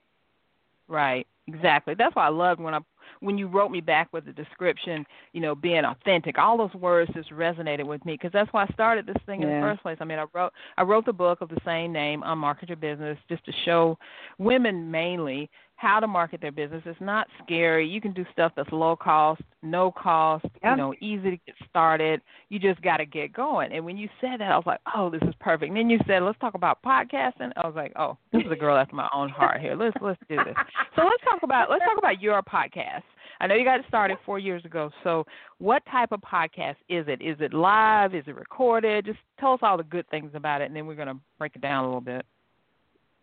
Right. 0.89 1.27
Exactly. 1.47 1.95
That's 1.97 2.15
why 2.15 2.25
I 2.25 2.29
loved 2.29 2.59
when 2.59 2.73
I 2.73 2.79
when 3.21 3.37
you 3.37 3.47
wrote 3.47 3.71
me 3.71 3.81
back 3.81 4.13
with 4.13 4.25
the 4.25 4.31
description, 4.31 5.05
you 5.33 5.41
know, 5.41 5.55
being 5.55 5.83
authentic. 5.83 6.37
All 6.37 6.57
those 6.57 6.73
words 6.73 7.11
just 7.13 7.31
resonated 7.31 7.85
with 7.85 8.05
me 8.05 8.13
because 8.13 8.31
that's 8.31 8.51
why 8.53 8.63
I 8.63 8.73
started 8.73 9.07
this 9.07 9.17
thing 9.25 9.41
yeah. 9.41 9.47
in 9.47 9.53
the 9.55 9.67
first 9.67 9.81
place. 9.81 9.97
I 9.99 10.05
mean, 10.05 10.19
I 10.19 10.25
wrote 10.33 10.51
I 10.77 10.83
wrote 10.83 11.05
the 11.05 11.13
book 11.13 11.41
of 11.41 11.49
the 11.49 11.57
same 11.65 11.91
name, 11.91 12.21
Unmarket 12.21 12.67
Your 12.67 12.77
Business, 12.77 13.17
just 13.29 13.43
to 13.45 13.51
show 13.65 13.97
women 14.37 14.91
mainly 14.91 15.49
how 15.79 16.01
to 16.01 16.07
market 16.07 16.41
their 16.41 16.51
business. 16.51 16.83
It's 16.85 16.99
not 16.99 17.27
scary. 17.41 17.87
You 17.87 18.01
can 18.01 18.11
do 18.11 18.25
stuff 18.33 18.51
that's 18.53 18.69
low 18.73 18.97
cost, 18.97 19.41
no 19.63 19.91
cost, 19.91 20.45
yeah. 20.61 20.71
you 20.71 20.77
know, 20.77 20.93
easy 20.99 21.31
to 21.31 21.37
get 21.37 21.55
started. 21.69 22.21
You 22.49 22.59
just 22.59 22.81
got 22.81 22.97
to 22.97 23.05
get 23.05 23.31
going. 23.31 23.71
And 23.71 23.85
when 23.85 23.95
you 23.95 24.09
said 24.19 24.41
that, 24.41 24.51
I 24.51 24.57
was 24.57 24.65
like, 24.65 24.81
oh, 24.93 25.09
this 25.09 25.21
is 25.21 25.33
perfect. 25.39 25.69
And 25.69 25.77
then 25.77 25.89
you 25.89 25.97
said, 26.05 26.21
let's 26.23 26.37
talk 26.39 26.53
about 26.53 26.83
podcasting. 26.83 27.53
I 27.55 27.65
was 27.65 27.75
like, 27.77 27.93
oh, 27.97 28.17
this 28.33 28.41
is 28.45 28.51
a 28.51 28.57
girl 28.57 28.75
after 28.75 28.93
my 28.93 29.07
own 29.13 29.29
heart 29.29 29.61
here. 29.61 29.73
Let's 29.73 29.95
let's 30.01 30.19
do 30.27 30.35
this. 30.35 30.55
So 30.97 31.03
let's 31.03 31.23
talk 31.23 31.43
about 31.43 31.69
let's 31.69 31.85
talk 31.85 31.97
about 31.97 32.21
your 32.21 32.41
podcast. 32.41 33.03
I 33.39 33.47
know 33.47 33.55
you 33.55 33.63
got 33.63 33.79
started 33.87 34.17
four 34.25 34.37
years 34.37 34.65
ago. 34.65 34.91
So 35.05 35.25
what 35.59 35.81
type 35.89 36.11
of 36.11 36.19
podcast 36.19 36.75
is 36.89 37.05
it? 37.07 37.21
Is 37.21 37.37
it 37.39 37.53
live? 37.53 38.13
Is 38.13 38.25
it 38.27 38.35
recorded? 38.35 39.05
Just 39.05 39.19
tell 39.39 39.53
us 39.53 39.59
all 39.61 39.77
the 39.77 39.83
good 39.83 40.09
things 40.09 40.31
about 40.33 40.61
it, 40.61 40.65
and 40.65 40.75
then 40.75 40.85
we're 40.85 40.95
going 40.95 41.07
to 41.07 41.17
break 41.37 41.55
it 41.55 41.61
down 41.61 41.85
a 41.85 41.87
little 41.87 42.01
bit. 42.01 42.25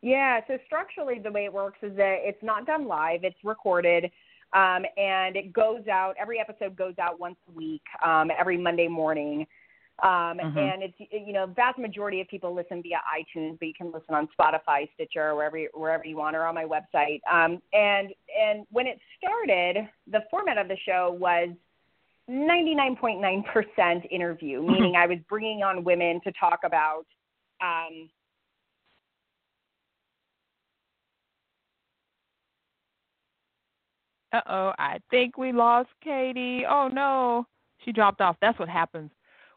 Yeah, 0.07 0.39
so 0.47 0.57
structurally, 0.65 1.19
the 1.19 1.33
way 1.33 1.47
it 1.47 1.53
works 1.53 1.79
is 1.83 1.97
that 1.97 2.19
it's 2.21 2.41
not 2.41 2.65
done 2.65 2.87
live, 2.87 3.25
it's 3.25 3.43
recorded. 3.43 4.05
Um, 4.53 4.85
and 4.97 5.35
it 5.35 5.53
goes 5.53 5.89
out, 5.91 6.15
every 6.17 6.39
episode 6.39 6.77
goes 6.77 6.95
out 7.03 7.19
once 7.19 7.35
a 7.49 7.51
week, 7.51 7.83
um, 8.05 8.31
every 8.39 8.57
Monday 8.57 8.87
morning. 8.87 9.49
Um, 10.05 10.39
mm-hmm. 10.39 10.59
And 10.59 10.83
it's, 10.85 10.95
you 11.11 11.33
know, 11.33 11.47
vast 11.47 11.81
majority 11.81 12.21
of 12.21 12.29
people 12.29 12.55
listen 12.55 12.85
via 12.85 12.99
iTunes, 13.19 13.59
but 13.59 13.67
you 13.67 13.75
can 13.77 13.89
listen 13.89 14.15
on 14.15 14.29
Spotify, 14.39 14.89
Stitcher, 14.95 15.35
wherever, 15.35 15.59
wherever 15.75 16.05
you 16.05 16.17
want, 16.17 16.37
or 16.37 16.47
on 16.47 16.55
my 16.55 16.65
website. 16.65 17.19
Um, 17.29 17.61
and, 17.73 18.11
and 18.41 18.65
when 18.71 18.87
it 18.87 19.01
started, 19.19 19.89
the 20.09 20.21
format 20.31 20.57
of 20.57 20.69
the 20.69 20.77
show 20.87 21.17
was 21.19 21.49
99.9% 22.31 24.13
interview, 24.13 24.63
meaning 24.69 24.95
I 24.95 25.07
was 25.07 25.19
bringing 25.29 25.65
on 25.65 25.83
women 25.83 26.21
to 26.23 26.33
talk 26.39 26.61
about 26.65 27.07
um, 27.61 28.09
Uh 34.37 34.41
oh, 34.51 34.73
I 34.79 34.99
think 35.11 35.39
we 35.39 35.53
lost 35.53 35.89
Katie. 36.05 36.65
Oh 36.69 36.89
no, 36.89 37.47
she 37.85 37.93
dropped 37.93 38.21
off. 38.21 38.37
That's 38.43 38.59
what 38.59 38.69
happens 38.69 39.11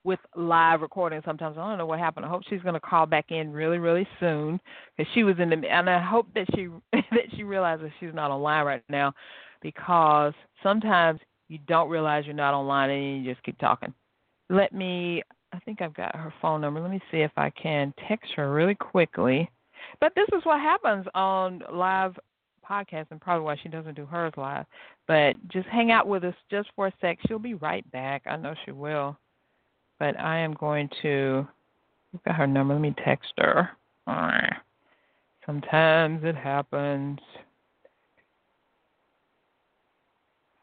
with 0.05 0.19
live 0.37 0.79
recording. 0.79 1.21
Sometimes 1.25 1.57
I 1.57 1.67
don't 1.67 1.77
know 1.77 1.85
what 1.85 1.99
happened. 1.99 2.25
I 2.25 2.29
hope 2.29 2.43
she's 2.49 2.61
going 2.61 2.75
to 2.75 2.79
call 2.79 3.05
back 3.05 3.25
in 3.29 3.51
really, 3.51 3.77
really 3.77 4.07
soon 4.19 4.59
because 4.95 5.11
she 5.13 5.23
was 5.23 5.35
in 5.39 5.49
the. 5.49 5.57
And 5.69 5.89
I 5.89 6.01
hope 6.01 6.27
that 6.35 6.47
she 6.55 6.67
that 6.93 7.25
she 7.35 7.43
realizes 7.43 7.91
she's 7.99 8.13
not 8.13 8.31
online 8.31 8.65
right 8.65 8.83
now 8.87 9.13
because 9.61 10.33
sometimes 10.63 11.19
you 11.49 11.59
don't 11.67 11.89
realize 11.89 12.25
you're 12.25 12.33
not 12.35 12.53
online 12.53 12.89
and 12.89 13.25
you 13.25 13.33
just 13.33 13.43
keep 13.43 13.57
talking. 13.57 13.93
Let 14.49 14.73
me. 14.73 15.23
I 15.51 15.59
think 15.59 15.81
I've 15.81 15.95
got 15.95 16.15
her 16.15 16.33
phone 16.41 16.61
number. 16.61 16.79
Let 16.79 16.91
me 16.91 17.01
see 17.11 17.17
if 17.17 17.31
I 17.35 17.49
can 17.49 17.93
text 18.07 18.31
her 18.35 18.53
really 18.53 18.75
quickly. 18.75 19.49
But 19.99 20.13
this 20.15 20.27
is 20.37 20.45
what 20.45 20.61
happens 20.61 21.05
on 21.15 21.63
live 21.73 22.17
podcast 22.69 23.07
and 23.11 23.19
probably 23.19 23.43
why 23.45 23.57
she 23.61 23.69
doesn't 23.69 23.95
do 23.95 24.05
hers 24.05 24.33
live. 24.37 24.65
But 25.07 25.35
just 25.47 25.67
hang 25.67 25.91
out 25.91 26.07
with 26.07 26.23
us 26.23 26.35
just 26.51 26.69
for 26.75 26.87
a 26.87 26.93
sec. 27.01 27.17
She'll 27.27 27.39
be 27.39 27.55
right 27.55 27.89
back. 27.91 28.23
I 28.25 28.37
know 28.37 28.53
she 28.65 28.71
will. 28.71 29.17
But 29.99 30.19
I 30.19 30.39
am 30.39 30.53
going 30.53 30.89
to 31.01 31.47
look 32.13 32.21
at 32.25 32.35
her 32.35 32.47
number. 32.47 32.73
Let 32.73 32.81
me 32.81 32.95
text 33.03 33.33
her. 33.37 33.69
Sometimes 35.45 36.23
it 36.23 36.35
happens. 36.35 37.19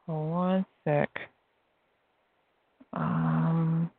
Hold 0.07 0.31
one 0.31 0.67
sec. 0.85 1.11
Um, 2.93 3.91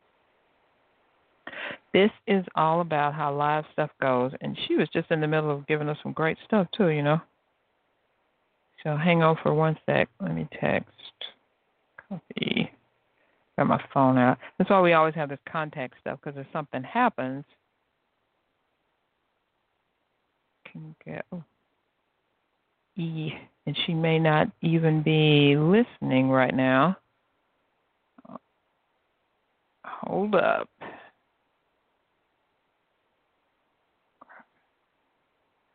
this 1.92 2.10
is 2.26 2.44
all 2.54 2.80
about 2.80 3.14
how 3.14 3.34
live 3.34 3.64
stuff 3.72 3.90
goes, 4.00 4.32
and 4.40 4.58
she 4.66 4.76
was 4.76 4.88
just 4.92 5.10
in 5.10 5.20
the 5.20 5.26
middle 5.26 5.50
of 5.50 5.66
giving 5.66 5.88
us 5.88 5.98
some 6.02 6.12
great 6.12 6.38
stuff 6.44 6.66
too, 6.76 6.88
you 6.88 7.02
know. 7.02 7.20
So 8.84 8.96
hang 8.96 9.22
on 9.22 9.36
for 9.42 9.52
one 9.52 9.76
sec. 9.86 10.08
Let 10.20 10.34
me 10.34 10.48
text. 10.60 10.90
Copy. 12.08 12.70
Got 13.56 13.66
my 13.66 13.82
phone 13.92 14.18
out. 14.18 14.38
That's 14.56 14.70
why 14.70 14.80
we 14.80 14.92
always 14.92 15.14
have 15.14 15.28
this 15.28 15.38
contact 15.50 15.94
stuff 16.00 16.20
because 16.22 16.38
if 16.38 16.46
something 16.52 16.82
happens, 16.84 17.44
can 20.70 20.94
go. 21.04 21.44
E, 22.96 23.32
and 23.66 23.76
she 23.84 23.94
may 23.94 24.18
not 24.18 24.48
even 24.62 25.02
be 25.02 25.56
listening 25.56 26.30
right 26.30 26.54
now. 26.54 26.96
Hold 29.84 30.34
up. 30.34 30.68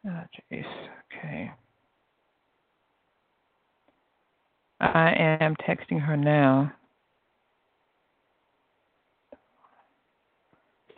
Oh, 0.05 0.23
jeez. 0.51 0.65
Okay. 1.17 1.51
I 4.83 5.37
am 5.39 5.55
texting 5.67 6.01
her 6.01 6.17
now. 6.17 6.71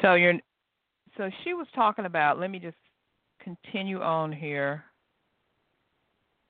So 0.01 0.15
you're 0.15 0.33
so 1.17 1.29
she 1.43 1.53
was 1.53 1.67
talking 1.73 2.05
about 2.05 2.39
let 2.39 2.51
me 2.51 2.59
just 2.59 2.77
continue 3.39 4.01
on 4.01 4.31
here. 4.31 4.83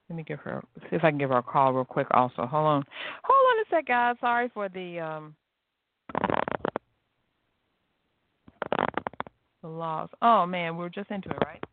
Let 0.09 0.15
me 0.15 0.23
give 0.23 0.39
her 0.39 0.63
see 0.81 0.95
if 0.95 1.03
I 1.03 1.09
can 1.09 1.17
give 1.17 1.29
her 1.29 1.37
a 1.37 1.43
call 1.43 1.73
real 1.73 1.85
quick 1.85 2.07
also. 2.11 2.45
Hold 2.45 2.65
on. 2.65 2.83
Hold 3.23 3.57
on 3.57 3.65
a 3.65 3.69
sec, 3.69 3.87
guys. 3.87 4.15
Sorry 4.21 4.49
for 4.53 4.69
the 4.69 4.99
um 4.99 5.35
the 9.61 9.67
loss. 9.67 10.09
Oh 10.21 10.45
man, 10.45 10.77
we 10.77 10.85
are 10.85 10.89
just 10.89 11.11
into 11.11 11.29
it, 11.29 11.37
right? 11.45 11.63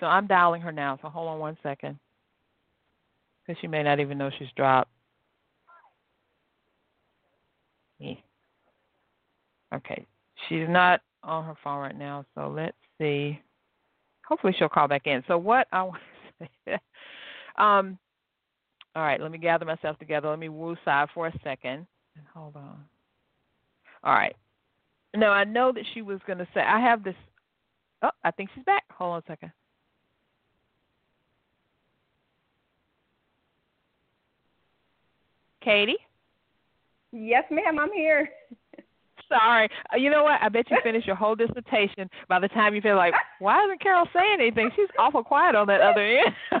So 0.00 0.06
I'm 0.06 0.26
dialing 0.26 0.60
her 0.62 0.72
now, 0.72 0.98
so 1.02 1.08
hold 1.08 1.28
on 1.28 1.38
one 1.38 1.56
second. 1.62 1.98
Because 3.48 3.60
she 3.62 3.66
may 3.66 3.82
not 3.82 3.98
even 3.98 4.18
know 4.18 4.30
she's 4.38 4.48
dropped. 4.56 4.90
Me. 7.98 8.22
Okay. 9.74 10.04
She's 10.48 10.68
not 10.68 11.00
on 11.22 11.44
her 11.44 11.54
phone 11.64 11.80
right 11.80 11.98
now, 11.98 12.26
so 12.34 12.52
let's 12.54 12.76
see. 12.98 13.40
Hopefully 14.26 14.54
she'll 14.58 14.68
call 14.68 14.86
back 14.86 15.06
in. 15.06 15.24
So 15.26 15.38
what 15.38 15.66
I 15.72 15.82
want 15.82 16.00
to 16.40 16.48
say 16.66 16.78
um 17.56 17.98
all 18.94 19.02
right, 19.02 19.20
let 19.20 19.30
me 19.30 19.38
gather 19.38 19.64
myself 19.64 19.98
together. 19.98 20.28
Let 20.28 20.38
me 20.38 20.48
woo 20.48 20.76
side 20.84 21.08
for 21.14 21.28
a 21.28 21.32
second. 21.44 21.86
And 22.16 22.26
Hold 22.34 22.56
on. 22.56 22.84
All 24.02 24.14
right. 24.14 24.34
Now 25.16 25.30
I 25.30 25.44
know 25.44 25.72
that 25.72 25.84
she 25.94 26.02
was 26.02 26.20
gonna 26.26 26.46
say 26.52 26.60
I 26.60 26.80
have 26.80 27.02
this 27.02 27.16
oh, 28.02 28.10
I 28.22 28.30
think 28.30 28.50
she's 28.54 28.64
back. 28.64 28.84
Hold 28.92 29.12
on 29.14 29.18
a 29.20 29.32
second. 29.32 29.52
Katie? 35.68 35.98
Yes, 37.12 37.44
ma'am, 37.50 37.78
I'm 37.78 37.92
here. 37.92 38.26
Sorry. 39.28 39.68
Uh, 39.92 39.98
you 39.98 40.08
know 40.08 40.24
what? 40.24 40.40
I 40.40 40.48
bet 40.48 40.70
you 40.70 40.78
finished 40.82 41.06
your 41.06 41.14
whole 41.14 41.34
dissertation 41.34 42.08
by 42.26 42.40
the 42.40 42.48
time 42.48 42.74
you 42.74 42.80
feel 42.80 42.96
like, 42.96 43.12
why 43.38 43.62
isn't 43.64 43.82
Carol 43.82 44.06
saying 44.14 44.38
anything? 44.40 44.70
She's 44.74 44.88
awful 44.98 45.22
quiet 45.22 45.54
on 45.54 45.66
that 45.66 45.82
other 45.82 46.00
end. 46.00 46.34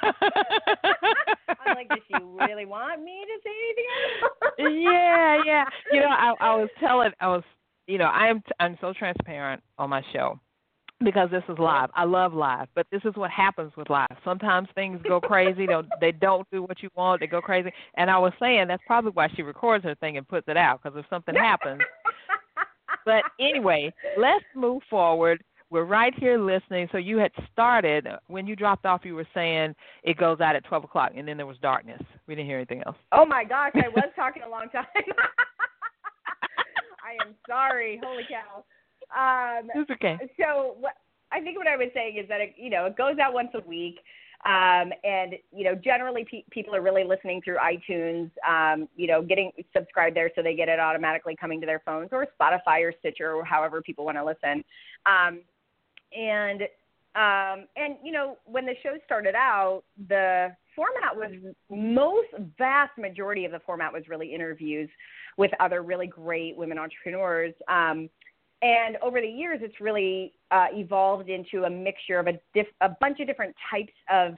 I'm 1.48 1.74
like, 1.74 1.88
does 1.88 2.00
she 2.06 2.22
really 2.22 2.66
want 2.66 3.02
me 3.02 3.24
to 3.24 3.40
say 3.42 4.66
anything? 4.66 4.82
yeah, 4.82 5.38
yeah. 5.46 5.64
You 5.90 6.00
know, 6.00 6.08
I, 6.08 6.34
I 6.38 6.56
was 6.56 6.68
telling, 6.78 7.12
I 7.18 7.28
was, 7.28 7.44
you 7.86 7.96
know, 7.96 8.08
I'm 8.08 8.42
I'm 8.60 8.76
so 8.82 8.92
transparent 8.92 9.62
on 9.78 9.88
my 9.88 10.02
show 10.12 10.38
because 11.04 11.30
this 11.30 11.44
is 11.48 11.58
live. 11.58 11.90
I 11.94 12.04
love 12.04 12.34
live, 12.34 12.68
but 12.74 12.86
this 12.90 13.02
is 13.04 13.14
what 13.14 13.30
happens 13.30 13.72
with 13.76 13.88
live. 13.88 14.08
Sometimes 14.24 14.68
things 14.74 15.00
go 15.06 15.20
crazy. 15.20 15.66
they 15.66 15.76
they 16.00 16.12
don't 16.12 16.48
do 16.50 16.62
what 16.62 16.82
you 16.82 16.90
want. 16.96 17.20
They 17.20 17.26
go 17.26 17.40
crazy. 17.40 17.70
And 17.94 18.10
I 18.10 18.18
was 18.18 18.32
saying 18.40 18.68
that's 18.68 18.82
probably 18.86 19.12
why 19.12 19.28
she 19.34 19.42
records 19.42 19.84
her 19.84 19.94
thing 19.96 20.16
and 20.16 20.26
puts 20.26 20.48
it 20.48 20.56
out 20.56 20.80
because 20.82 20.98
if 20.98 21.06
something 21.08 21.34
happens. 21.34 21.80
but 23.04 23.22
anyway, 23.38 23.92
let's 24.16 24.44
move 24.54 24.82
forward. 24.90 25.42
We're 25.70 25.84
right 25.84 26.14
here 26.18 26.38
listening. 26.38 26.88
So 26.90 26.98
you 26.98 27.18
had 27.18 27.30
started 27.52 28.08
when 28.28 28.46
you 28.46 28.56
dropped 28.56 28.86
off. 28.86 29.02
You 29.04 29.14
were 29.14 29.28
saying 29.34 29.74
it 30.02 30.16
goes 30.16 30.40
out 30.40 30.56
at 30.56 30.64
twelve 30.64 30.82
o'clock, 30.82 31.12
and 31.14 31.28
then 31.28 31.36
there 31.36 31.46
was 31.46 31.58
darkness. 31.58 32.00
We 32.26 32.34
didn't 32.34 32.48
hear 32.48 32.56
anything 32.56 32.82
else. 32.86 32.96
Oh 33.12 33.26
my 33.26 33.44
gosh, 33.44 33.72
I 33.74 33.88
was 33.88 34.08
talking 34.16 34.42
a 34.42 34.48
long 34.48 34.68
time. 34.70 34.86
I 37.04 37.26
am 37.26 37.34
sorry. 37.46 38.00
Holy 38.02 38.24
cow. 38.28 38.64
Um, 39.16 39.68
it's 39.74 39.90
okay. 39.90 40.18
So 40.38 40.76
what, 40.80 40.94
I 41.32 41.40
think 41.40 41.58
what 41.58 41.66
I 41.66 41.76
was 41.76 41.88
saying 41.94 42.16
is 42.16 42.28
that 42.28 42.40
it, 42.40 42.54
you 42.56 42.70
know 42.70 42.86
it 42.86 42.96
goes 42.96 43.18
out 43.18 43.32
once 43.32 43.50
a 43.54 43.66
week, 43.66 43.98
um, 44.44 44.92
and 45.04 45.34
you 45.52 45.64
know 45.64 45.74
generally 45.74 46.26
pe- 46.30 46.44
people 46.50 46.74
are 46.74 46.82
really 46.82 47.04
listening 47.04 47.40
through 47.42 47.56
iTunes, 47.56 48.30
um, 48.46 48.88
you 48.96 49.06
know, 49.06 49.22
getting 49.22 49.50
subscribed 49.76 50.16
there 50.16 50.30
so 50.34 50.42
they 50.42 50.54
get 50.54 50.68
it 50.68 50.78
automatically 50.78 51.36
coming 51.38 51.60
to 51.60 51.66
their 51.66 51.82
phones, 51.84 52.10
or 52.12 52.26
Spotify 52.40 52.82
or 52.82 52.92
Stitcher 53.00 53.32
or 53.32 53.44
however 53.44 53.82
people 53.82 54.04
want 54.04 54.16
to 54.16 54.24
listen. 54.24 54.64
Um, 55.06 55.40
and 56.16 56.62
um, 57.14 57.66
and 57.76 57.96
you 58.02 58.12
know 58.12 58.36
when 58.44 58.64
the 58.64 58.74
show 58.82 58.96
started 59.04 59.34
out, 59.34 59.82
the 60.08 60.54
format 60.76 61.16
was 61.16 61.32
most 61.68 62.28
vast 62.56 62.96
majority 62.96 63.44
of 63.44 63.52
the 63.52 63.60
format 63.66 63.92
was 63.92 64.04
really 64.08 64.32
interviews 64.32 64.88
with 65.36 65.50
other 65.58 65.82
really 65.82 66.06
great 66.06 66.56
women 66.56 66.78
entrepreneurs. 66.78 67.52
Um, 67.68 68.08
and 68.62 68.96
over 69.02 69.20
the 69.20 69.28
years, 69.28 69.60
it's 69.62 69.80
really 69.80 70.34
uh, 70.50 70.66
evolved 70.72 71.28
into 71.28 71.64
a 71.64 71.70
mixture 71.70 72.18
of 72.18 72.26
a, 72.26 72.32
diff- 72.54 72.66
a 72.80 72.90
bunch 73.00 73.20
of 73.20 73.26
different 73.26 73.54
types 73.70 73.92
of 74.10 74.34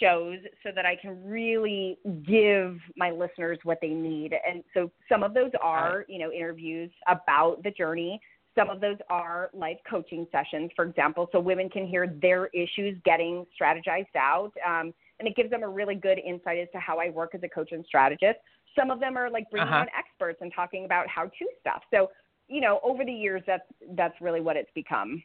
shows 0.00 0.38
so 0.62 0.70
that 0.74 0.84
I 0.84 0.96
can 0.96 1.24
really 1.24 1.98
give 2.26 2.78
my 2.96 3.10
listeners 3.10 3.58
what 3.64 3.78
they 3.80 3.88
need. 3.88 4.34
And 4.48 4.62
so 4.74 4.90
some 5.08 5.22
of 5.22 5.34
those 5.34 5.50
are, 5.62 6.04
you 6.08 6.18
know, 6.18 6.30
interviews 6.32 6.90
about 7.08 7.62
the 7.62 7.70
journey. 7.70 8.20
Some 8.56 8.70
of 8.70 8.80
those 8.80 8.96
are 9.10 9.50
life 9.52 9.78
coaching 9.88 10.26
sessions, 10.32 10.70
for 10.74 10.84
example, 10.84 11.28
so 11.30 11.38
women 11.38 11.68
can 11.68 11.86
hear 11.86 12.06
their 12.20 12.46
issues 12.48 12.98
getting 13.04 13.44
strategized 13.60 14.16
out. 14.16 14.52
Um, 14.66 14.94
and 15.18 15.28
it 15.28 15.36
gives 15.36 15.50
them 15.50 15.62
a 15.62 15.68
really 15.68 15.94
good 15.94 16.18
insight 16.18 16.58
as 16.58 16.68
to 16.72 16.78
how 16.78 16.98
I 16.98 17.10
work 17.10 17.34
as 17.34 17.42
a 17.42 17.48
coach 17.48 17.72
and 17.72 17.84
strategist. 17.86 18.38
Some 18.78 18.90
of 18.90 19.00
them 19.00 19.16
are 19.16 19.30
like 19.30 19.50
bringing 19.50 19.68
uh-huh. 19.68 19.80
on 19.80 19.86
experts 19.96 20.38
and 20.40 20.52
talking 20.54 20.84
about 20.84 21.06
how 21.08 21.24
to 21.24 21.46
stuff. 21.60 21.82
So 21.92 22.10
you 22.48 22.60
know, 22.60 22.80
over 22.82 23.04
the 23.04 23.12
years, 23.12 23.42
that's 23.46 23.64
that's 23.92 24.20
really 24.20 24.40
what 24.40 24.56
it's 24.56 24.70
become. 24.74 25.22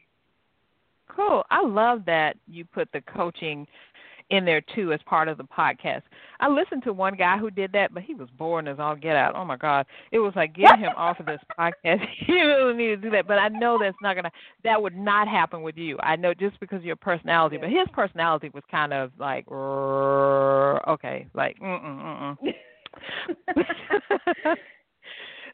Cool. 1.08 1.44
I 1.50 1.64
love 1.64 2.04
that 2.06 2.36
you 2.46 2.64
put 2.64 2.88
the 2.92 3.02
coaching 3.02 3.66
in 4.30 4.46
there 4.46 4.62
too 4.74 4.92
as 4.92 5.00
part 5.04 5.28
of 5.28 5.36
the 5.36 5.44
podcast. 5.44 6.02
I 6.40 6.48
listened 6.48 6.84
to 6.84 6.92
one 6.92 7.16
guy 7.16 7.36
who 7.36 7.50
did 7.50 7.70
that, 7.72 7.92
but 7.92 8.02
he 8.02 8.14
was 8.14 8.28
boring 8.38 8.66
as 8.66 8.78
all 8.78 8.96
get 8.96 9.14
out. 9.14 9.34
Oh 9.36 9.44
my 9.44 9.56
God. 9.56 9.84
It 10.10 10.20
was 10.20 10.32
like 10.34 10.54
get 10.54 10.78
him 10.78 10.92
off 10.96 11.20
of 11.20 11.26
this 11.26 11.40
podcast. 11.58 12.00
he 12.26 12.40
really 12.40 12.74
need 12.74 12.86
to 12.86 12.96
do 12.96 13.10
that. 13.10 13.28
But 13.28 13.38
I 13.38 13.48
know 13.48 13.78
that's 13.78 13.96
not 14.00 14.16
gonna 14.16 14.30
that 14.64 14.80
would 14.80 14.96
not 14.96 15.28
happen 15.28 15.62
with 15.62 15.76
you. 15.76 15.98
I 16.00 16.16
know 16.16 16.32
just 16.32 16.58
because 16.60 16.78
of 16.78 16.84
your 16.84 16.96
personality. 16.96 17.58
But 17.58 17.68
his 17.68 17.86
personality 17.92 18.50
was 18.54 18.62
kind 18.70 18.92
of 18.92 19.10
like 19.18 19.44
okay, 20.88 21.26
like 21.34 21.58
mm 21.60 21.84
mm 21.84 22.38
mm 22.38 22.54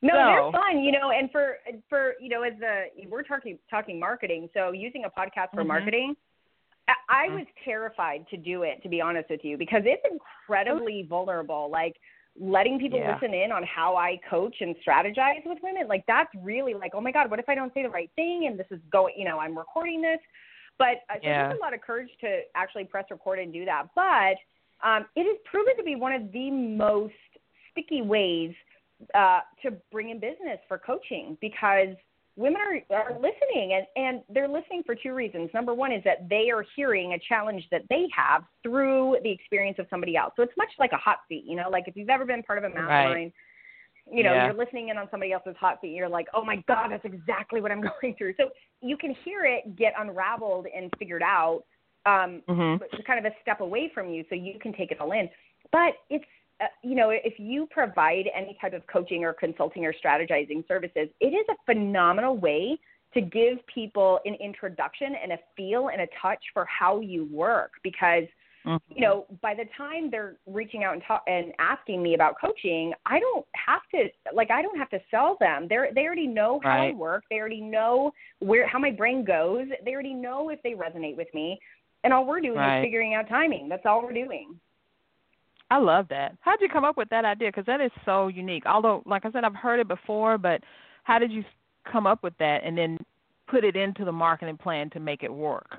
No, 0.02 0.12
so, 0.12 0.52
they're 0.52 0.52
fun, 0.52 0.82
you 0.82 0.92
know, 0.92 1.10
and 1.10 1.30
for 1.30 1.56
for 1.88 2.14
you 2.20 2.28
know, 2.28 2.42
as 2.42 2.52
the 2.60 2.86
we're 3.08 3.22
talking 3.22 3.58
talking 3.70 3.98
marketing, 3.98 4.48
so 4.54 4.72
using 4.72 5.04
a 5.04 5.10
podcast 5.10 5.50
for 5.52 5.58
mm-hmm. 5.60 5.68
marketing, 5.68 6.16
I, 6.86 6.92
I 7.08 7.26
mm-hmm. 7.26 7.36
was 7.36 7.46
terrified 7.64 8.26
to 8.30 8.36
do 8.36 8.62
it, 8.62 8.82
to 8.82 8.88
be 8.88 9.00
honest 9.00 9.30
with 9.30 9.40
you, 9.42 9.58
because 9.58 9.82
it's 9.84 10.02
incredibly 10.10 11.06
vulnerable. 11.08 11.68
Like 11.70 11.96
letting 12.40 12.78
people 12.78 12.98
yeah. 12.98 13.14
listen 13.14 13.34
in 13.34 13.50
on 13.50 13.64
how 13.64 13.96
I 13.96 14.20
coach 14.30 14.56
and 14.60 14.76
strategize 14.86 15.44
with 15.44 15.58
women, 15.62 15.88
like 15.88 16.04
that's 16.06 16.30
really 16.42 16.74
like, 16.74 16.92
oh 16.94 17.00
my 17.00 17.10
god, 17.10 17.30
what 17.30 17.40
if 17.40 17.48
I 17.48 17.54
don't 17.54 17.72
say 17.74 17.82
the 17.82 17.90
right 17.90 18.10
thing 18.14 18.46
and 18.46 18.58
this 18.58 18.66
is 18.70 18.80
going, 18.92 19.14
you 19.16 19.24
know, 19.24 19.38
I'm 19.38 19.56
recording 19.58 20.00
this, 20.00 20.20
but 20.78 21.02
uh, 21.10 21.14
so 21.14 21.20
yeah. 21.22 21.48
takes 21.48 21.58
a 21.58 21.62
lot 21.62 21.74
of 21.74 21.80
courage 21.80 22.10
to 22.20 22.40
actually 22.54 22.84
press 22.84 23.06
record 23.10 23.40
and 23.40 23.52
do 23.52 23.64
that. 23.64 23.86
But 23.94 24.36
um, 24.86 25.06
it 25.16 25.24
has 25.26 25.36
proven 25.50 25.76
to 25.76 25.82
be 25.82 25.96
one 25.96 26.12
of 26.12 26.30
the 26.32 26.50
most 26.50 27.14
sticky 27.72 28.02
ways 28.02 28.54
uh, 29.14 29.40
to 29.62 29.72
bring 29.92 30.10
in 30.10 30.18
business 30.18 30.58
for 30.68 30.78
coaching 30.78 31.36
because 31.40 31.94
women 32.38 32.60
are, 32.60 32.96
are 32.96 33.14
listening 33.14 33.74
and, 33.74 33.86
and 33.96 34.22
they're 34.30 34.48
listening 34.48 34.82
for 34.86 34.94
two 34.94 35.12
reasons. 35.12 35.50
Number 35.52 35.74
one 35.74 35.92
is 35.92 36.02
that 36.04 36.28
they 36.30 36.50
are 36.50 36.64
hearing 36.76 37.14
a 37.14 37.18
challenge 37.28 37.64
that 37.72 37.82
they 37.90 38.06
have 38.16 38.44
through 38.62 39.16
the 39.24 39.30
experience 39.30 39.78
of 39.80 39.86
somebody 39.90 40.16
else. 40.16 40.32
So 40.36 40.42
it's 40.42 40.56
much 40.56 40.70
like 40.78 40.92
a 40.92 40.96
hot 40.96 41.18
seat, 41.28 41.44
you 41.46 41.56
know, 41.56 41.68
like 41.68 41.88
if 41.88 41.96
you've 41.96 42.08
ever 42.08 42.24
been 42.24 42.44
part 42.44 42.58
of 42.58 42.64
a 42.64 42.68
mastermind, 42.68 43.32
right. 44.06 44.16
you 44.16 44.22
know, 44.22 44.32
yeah. 44.32 44.46
you're 44.46 44.54
listening 44.54 44.90
in 44.90 44.96
on 44.98 45.08
somebody 45.10 45.32
else's 45.32 45.56
hot 45.58 45.78
seat, 45.80 45.90
you're 45.90 46.08
like, 46.08 46.28
oh 46.32 46.44
my 46.44 46.62
God, 46.68 46.90
that's 46.90 47.04
exactly 47.04 47.60
what 47.60 47.72
I'm 47.72 47.80
going 48.00 48.14
through. 48.16 48.34
So 48.36 48.50
you 48.80 48.96
can 48.96 49.14
hear 49.24 49.44
it 49.44 49.74
get 49.74 49.92
unraveled 49.98 50.66
and 50.74 50.92
figured 50.96 51.22
out 51.22 51.64
um, 52.06 52.42
mm-hmm. 52.48 52.84
kind 53.04 53.18
of 53.18 53.30
a 53.30 53.34
step 53.42 53.60
away 53.60 53.90
from 53.92 54.10
you 54.10 54.24
so 54.28 54.36
you 54.36 54.54
can 54.60 54.72
take 54.72 54.92
it 54.92 55.00
all 55.00 55.10
in. 55.10 55.28
But 55.72 55.94
it's 56.08 56.24
uh, 56.60 56.66
you 56.82 56.94
know, 56.94 57.10
if 57.10 57.38
you 57.38 57.66
provide 57.70 58.24
any 58.34 58.56
type 58.60 58.72
of 58.72 58.86
coaching 58.86 59.24
or 59.24 59.32
consulting 59.32 59.84
or 59.84 59.92
strategizing 59.92 60.66
services, 60.66 61.08
it 61.20 61.28
is 61.28 61.46
a 61.50 61.54
phenomenal 61.66 62.36
way 62.36 62.78
to 63.14 63.20
give 63.20 63.58
people 63.72 64.20
an 64.24 64.34
introduction 64.34 65.14
and 65.22 65.32
a 65.32 65.38
feel 65.56 65.88
and 65.88 66.02
a 66.02 66.06
touch 66.20 66.42
for 66.52 66.66
how 66.66 67.00
you 67.00 67.26
work 67.32 67.72
because 67.82 68.24
mm-hmm. 68.66 68.76
you 68.88 69.00
know, 69.00 69.26
by 69.40 69.54
the 69.54 69.64
time 69.76 70.10
they're 70.10 70.36
reaching 70.46 70.84
out 70.84 70.94
and 70.94 71.02
talk 71.06 71.22
and 71.26 71.52
asking 71.58 72.02
me 72.02 72.14
about 72.14 72.34
coaching, 72.40 72.92
I 73.06 73.18
don't 73.18 73.46
have 73.54 73.80
to 73.94 74.08
like 74.34 74.50
I 74.50 74.60
don't 74.60 74.78
have 74.78 74.90
to 74.90 75.00
sell 75.10 75.36
them. 75.40 75.66
They're 75.68 75.88
they 75.94 76.02
already 76.02 76.26
know 76.26 76.60
how 76.62 76.70
right. 76.70 76.92
I 76.92 76.96
work. 76.96 77.24
They 77.30 77.36
already 77.36 77.60
know 77.60 78.12
where 78.40 78.66
how 78.66 78.78
my 78.78 78.90
brain 78.90 79.24
goes. 79.24 79.66
They 79.84 79.92
already 79.92 80.14
know 80.14 80.50
if 80.50 80.62
they 80.62 80.72
resonate 80.72 81.16
with 81.16 81.28
me. 81.32 81.58
And 82.04 82.12
all 82.12 82.26
we're 82.26 82.40
doing 82.40 82.58
right. 82.58 82.80
is 82.80 82.84
figuring 82.84 83.14
out 83.14 83.28
timing. 83.28 83.68
That's 83.68 83.84
all 83.84 84.02
we're 84.02 84.12
doing. 84.12 84.54
I 85.70 85.78
love 85.78 86.06
that. 86.08 86.36
How 86.40 86.52
did 86.52 86.62
you 86.62 86.68
come 86.68 86.84
up 86.84 86.96
with 86.96 87.10
that 87.10 87.24
idea? 87.24 87.48
Because 87.48 87.66
that 87.66 87.80
is 87.80 87.90
so 88.04 88.28
unique. 88.28 88.64
Although, 88.66 89.02
like 89.04 89.24
I 89.24 89.30
said, 89.32 89.44
I've 89.44 89.54
heard 89.54 89.80
it 89.80 89.88
before, 89.88 90.38
but 90.38 90.62
how 91.04 91.18
did 91.18 91.30
you 91.30 91.44
come 91.90 92.06
up 92.06 92.22
with 92.22 92.36
that 92.38 92.60
and 92.64 92.76
then 92.76 92.98
put 93.48 93.64
it 93.64 93.76
into 93.76 94.04
the 94.04 94.12
marketing 94.12 94.56
plan 94.56 94.90
to 94.90 95.00
make 95.00 95.22
it 95.22 95.32
work? 95.32 95.78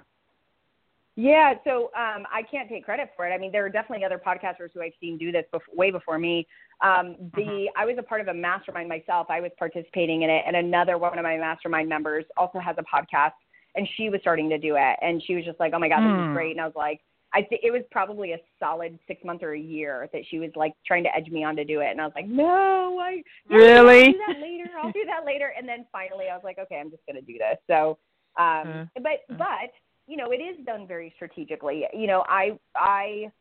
Yeah, 1.16 1.56
so 1.66 1.92
um, 1.98 2.26
I 2.32 2.44
can't 2.50 2.70
take 2.70 2.86
credit 2.86 3.10
for 3.16 3.28
it. 3.28 3.34
I 3.34 3.38
mean, 3.38 3.52
there 3.52 3.66
are 3.66 3.70
definitely 3.70 4.06
other 4.06 4.22
podcasters 4.26 4.70
who 4.74 4.82
I've 4.82 4.94
seen 5.02 5.18
do 5.18 5.34
this 5.34 5.44
before, 5.52 5.76
way 5.76 5.92
before 5.92 6.18
me. 6.18 6.48
Um, 6.82 7.18
the 7.36 7.42
mm-hmm. 7.42 7.66
I 7.76 7.86
was 7.86 7.98
a 8.00 8.04
part 8.04 8.22
of 8.22 8.30
a 8.30 8.34
mastermind 8.34 8.88
myself. 8.88 9.28
I 9.30 9.42
was 9.42 9.52
participating 9.60 10.22
in 10.22 10.30
it, 10.30 10.44
and 10.48 10.56
another 10.56 10.98
one 10.98 11.18
of 11.18 11.24
my 11.24 11.38
mastermind 11.38 11.90
members 11.90 12.24
also 12.38 12.60
has 12.60 12.78
a 12.78 12.84
podcast, 12.84 13.34
and 13.76 13.86
she 13.98 14.10
was 14.10 14.22
starting 14.22 14.50
to 14.50 14.58
do 14.58 14.78
it, 14.78 14.96
and 15.02 15.22
she 15.28 15.36
was 15.36 15.44
just 15.44 15.60
like, 15.60 15.74
"Oh 15.76 15.80
my 15.80 15.90
god, 15.90 16.04
this 16.04 16.22
is 16.22 16.28
hmm. 16.28 16.34
great!" 16.34 16.52
And 16.52 16.62
I 16.62 16.66
was 16.66 16.76
like, 16.78 17.02
I 17.34 17.44
think 17.44 17.62
it 17.64 17.72
was 17.72 17.84
probably 17.92 18.34
a 18.34 18.38
solid 18.60 18.98
six 19.08 19.24
months 19.24 19.44
or 19.44 19.54
a 19.54 19.60
year 19.60 20.10
that 20.14 20.24
she 20.30 20.40
was 20.40 20.50
like 20.56 20.74
trying 20.86 21.04
to 21.04 21.16
edge 21.16 21.30
me 21.30 21.44
on 21.44 21.56
to 21.58 21.66
do 21.66 21.82
it, 21.82 21.92
and 21.92 22.02
I 22.02 22.06
was 22.06 22.14
like, 22.16 22.28
"No, 22.28 23.00
I 23.00 23.22
really 23.50 24.00
I'll 24.00 24.12
do 24.12 24.20
that 24.28 24.42
later. 24.42 24.70
I'll 24.82 24.92
do 24.92 25.06
that 25.06 25.26
later." 25.26 25.54
And 25.58 25.68
then 25.68 25.86
finally, 25.92 26.26
I 26.32 26.36
was 26.36 26.44
like, 26.44 26.58
"Okay, 26.58 26.80
I'm 26.80 26.90
just 26.90 27.06
going 27.06 27.18
to 27.18 27.22
do 27.22 27.38
this." 27.38 27.58
So, 27.68 27.98
um, 28.38 28.46
mm-hmm. 28.46 29.04
but 29.04 29.38
but 29.38 29.72
you 30.08 30.18
know, 30.18 30.32
it 30.32 30.38
is 30.38 30.66
done 30.66 30.88
very 30.88 31.14
strategically. 31.16 31.86
You 31.94 32.08
know, 32.08 32.24
I 32.28 32.58
I 32.76 33.32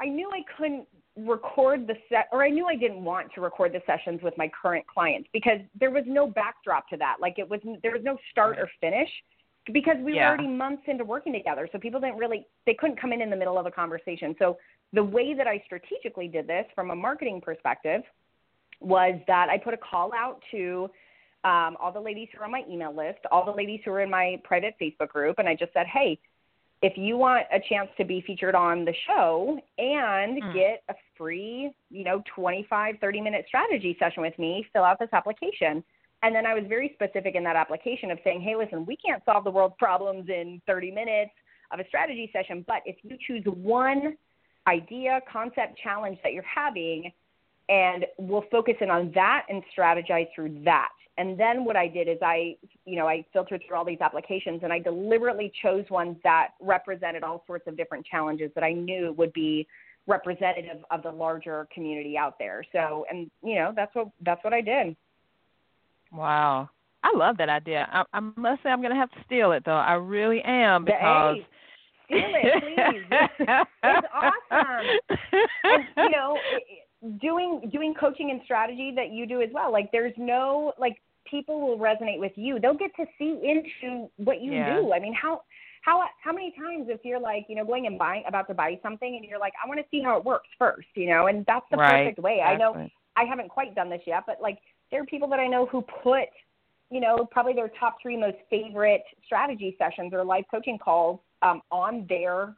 I 0.00 0.06
knew 0.06 0.28
I 0.32 0.42
couldn't 0.56 0.88
record 1.16 1.86
the 1.86 1.94
set 2.08 2.28
or 2.32 2.42
I 2.42 2.48
knew 2.48 2.66
I 2.66 2.74
didn't 2.74 3.04
want 3.04 3.32
to 3.34 3.40
record 3.40 3.72
the 3.72 3.82
sessions 3.86 4.20
with 4.22 4.36
my 4.38 4.50
current 4.60 4.86
clients 4.86 5.28
because 5.32 5.60
there 5.78 5.90
was 5.90 6.04
no 6.06 6.26
backdrop 6.26 6.88
to 6.88 6.96
that. 6.96 7.16
Like 7.20 7.38
it 7.38 7.48
was 7.48 7.60
there 7.82 7.92
was 7.92 8.02
no 8.02 8.16
start 8.30 8.58
or 8.58 8.68
finish 8.80 9.08
because 9.72 9.96
we 10.02 10.14
yeah. 10.14 10.22
were 10.22 10.36
already 10.36 10.48
months 10.48 10.82
into 10.86 11.04
working 11.04 11.32
together. 11.32 11.68
So 11.70 11.78
people 11.78 12.00
didn't 12.00 12.16
really 12.16 12.46
they 12.66 12.74
couldn't 12.74 13.00
come 13.00 13.12
in 13.12 13.20
in 13.20 13.30
the 13.30 13.36
middle 13.36 13.58
of 13.58 13.66
a 13.66 13.70
conversation. 13.70 14.34
So 14.38 14.58
the 14.92 15.04
way 15.04 15.34
that 15.34 15.46
I 15.46 15.62
strategically 15.64 16.28
did 16.28 16.46
this 16.46 16.66
from 16.74 16.90
a 16.90 16.96
marketing 16.96 17.40
perspective 17.40 18.02
was 18.80 19.20
that 19.28 19.48
I 19.48 19.58
put 19.58 19.74
a 19.74 19.78
call 19.78 20.12
out 20.12 20.42
to 20.50 20.90
um, 21.44 21.76
all 21.80 21.92
the 21.92 22.00
ladies 22.00 22.28
who 22.32 22.40
are 22.40 22.44
on 22.44 22.50
my 22.50 22.62
email 22.70 22.94
list, 22.94 23.18
all 23.30 23.44
the 23.44 23.52
ladies 23.52 23.80
who 23.84 23.92
are 23.92 24.00
in 24.00 24.10
my 24.10 24.40
private 24.44 24.74
Facebook 24.80 25.08
group, 25.08 25.38
and 25.38 25.48
I 25.48 25.54
just 25.54 25.72
said, 25.72 25.86
hey, 25.86 26.18
if 26.82 26.94
you 26.96 27.16
want 27.16 27.46
a 27.52 27.60
chance 27.68 27.88
to 27.96 28.04
be 28.04 28.22
featured 28.26 28.54
on 28.54 28.84
the 28.84 28.94
show 29.06 29.58
and 29.78 30.42
mm. 30.42 30.54
get 30.54 30.82
a 30.88 30.94
free, 31.16 31.70
you 31.90 32.04
know, 32.04 32.22
25, 32.34 32.96
30 33.00 33.20
minute 33.20 33.44
strategy 33.46 33.96
session 33.98 34.22
with 34.22 34.36
me, 34.38 34.66
fill 34.72 34.82
out 34.82 34.98
this 34.98 35.08
application. 35.12 35.82
And 36.22 36.34
then 36.34 36.46
I 36.46 36.54
was 36.54 36.64
very 36.68 36.92
specific 36.94 37.34
in 37.34 37.42
that 37.44 37.56
application 37.56 38.10
of 38.10 38.18
saying, 38.22 38.42
hey, 38.42 38.54
listen, 38.54 38.86
we 38.86 38.96
can't 38.96 39.22
solve 39.24 39.44
the 39.44 39.50
world's 39.50 39.74
problems 39.78 40.28
in 40.28 40.62
30 40.66 40.92
minutes 40.92 41.32
of 41.72 41.80
a 41.80 41.86
strategy 41.88 42.30
session, 42.32 42.64
but 42.66 42.82
if 42.84 42.96
you 43.02 43.16
choose 43.26 43.42
one 43.46 44.16
idea, 44.68 45.20
concept, 45.30 45.78
challenge 45.82 46.18
that 46.22 46.32
you're 46.32 46.44
having, 46.44 47.10
and 47.68 48.06
we'll 48.18 48.44
focus 48.50 48.74
in 48.80 48.90
on 48.90 49.10
that 49.14 49.46
and 49.48 49.62
strategize 49.76 50.28
through 50.34 50.62
that. 50.64 50.90
And 51.18 51.38
then 51.38 51.64
what 51.64 51.76
I 51.76 51.88
did 51.88 52.08
is 52.08 52.18
I, 52.22 52.56
you 52.86 52.96
know, 52.96 53.06
I 53.06 53.24
filtered 53.32 53.62
through 53.66 53.76
all 53.76 53.84
these 53.84 54.00
applications 54.00 54.60
and 54.62 54.72
I 54.72 54.78
deliberately 54.78 55.52
chose 55.62 55.84
ones 55.90 56.16
that 56.24 56.50
represented 56.60 57.22
all 57.22 57.44
sorts 57.46 57.66
of 57.66 57.76
different 57.76 58.06
challenges 58.06 58.50
that 58.54 58.64
I 58.64 58.72
knew 58.72 59.12
would 59.18 59.32
be 59.32 59.66
representative 60.06 60.82
of 60.90 61.02
the 61.02 61.10
larger 61.10 61.68
community 61.72 62.16
out 62.16 62.38
there. 62.38 62.64
So, 62.72 63.04
and 63.10 63.30
you 63.42 63.56
know, 63.56 63.72
that's 63.76 63.94
what 63.94 64.08
that's 64.24 64.42
what 64.42 64.54
I 64.54 64.62
did. 64.62 64.96
Wow. 66.12 66.68
I 67.04 67.16
love 67.16 67.36
that 67.38 67.48
idea. 67.48 67.88
I, 67.92 68.04
I 68.12 68.20
must 68.20 68.62
say 68.62 68.70
I'm 68.70 68.80
going 68.80 68.92
to 68.92 68.96
have 68.96 69.10
to 69.12 69.18
steal 69.26 69.52
it 69.52 69.64
though. 69.64 69.72
I 69.72 69.94
really 69.94 70.40
am 70.44 70.84
because 70.84 71.36
hey, 72.08 72.16
steal 72.16 72.32
it, 72.34 72.62
please. 72.62 73.18
it's 73.82 74.06
awesome. 74.14 74.86
And, 75.64 75.84
you 75.96 76.10
know, 76.10 76.36
doing 77.20 77.68
doing 77.72 77.94
coaching 77.98 78.30
and 78.30 78.40
strategy 78.44 78.92
that 78.94 79.10
you 79.10 79.26
do 79.26 79.42
as 79.42 79.48
well 79.52 79.72
like 79.72 79.90
there's 79.90 80.12
no 80.16 80.72
like 80.78 81.02
people 81.28 81.60
will 81.60 81.78
resonate 81.78 82.18
with 82.18 82.32
you 82.36 82.60
they'll 82.60 82.76
get 82.76 82.94
to 82.94 83.04
see 83.18 83.40
into 83.42 84.08
what 84.18 84.40
you 84.40 84.52
yeah. 84.52 84.76
do 84.76 84.92
i 84.92 85.00
mean 85.00 85.12
how 85.12 85.40
how 85.82 86.04
how 86.22 86.32
many 86.32 86.54
times 86.56 86.86
if 86.88 87.00
you're 87.02 87.18
like 87.18 87.44
you 87.48 87.56
know 87.56 87.64
going 87.64 87.86
and 87.86 87.98
buying 87.98 88.22
about 88.28 88.46
to 88.46 88.54
buy 88.54 88.78
something 88.84 89.16
and 89.16 89.24
you're 89.24 89.40
like 89.40 89.52
i 89.64 89.66
want 89.66 89.80
to 89.80 89.86
see 89.90 90.00
how 90.00 90.16
it 90.16 90.24
works 90.24 90.48
first 90.58 90.86
you 90.94 91.08
know 91.08 91.26
and 91.26 91.44
that's 91.46 91.66
the 91.72 91.76
right. 91.76 92.04
perfect 92.04 92.20
way 92.20 92.38
exactly. 92.40 92.54
i 92.54 92.56
know 92.56 92.88
i 93.16 93.24
haven't 93.24 93.48
quite 93.48 93.74
done 93.74 93.90
this 93.90 94.02
yet 94.06 94.22
but 94.24 94.40
like 94.40 94.58
there 94.92 95.02
are 95.02 95.06
people 95.06 95.26
that 95.26 95.40
i 95.40 95.48
know 95.48 95.66
who 95.66 95.82
put 96.04 96.28
you 96.90 97.00
know 97.00 97.26
probably 97.32 97.54
their 97.54 97.72
top 97.80 97.96
three 98.00 98.16
most 98.16 98.36
favorite 98.48 99.02
strategy 99.24 99.74
sessions 99.78 100.12
or 100.12 100.24
live 100.24 100.44
coaching 100.48 100.78
calls 100.78 101.18
um, 101.40 101.60
on 101.72 102.06
their 102.08 102.54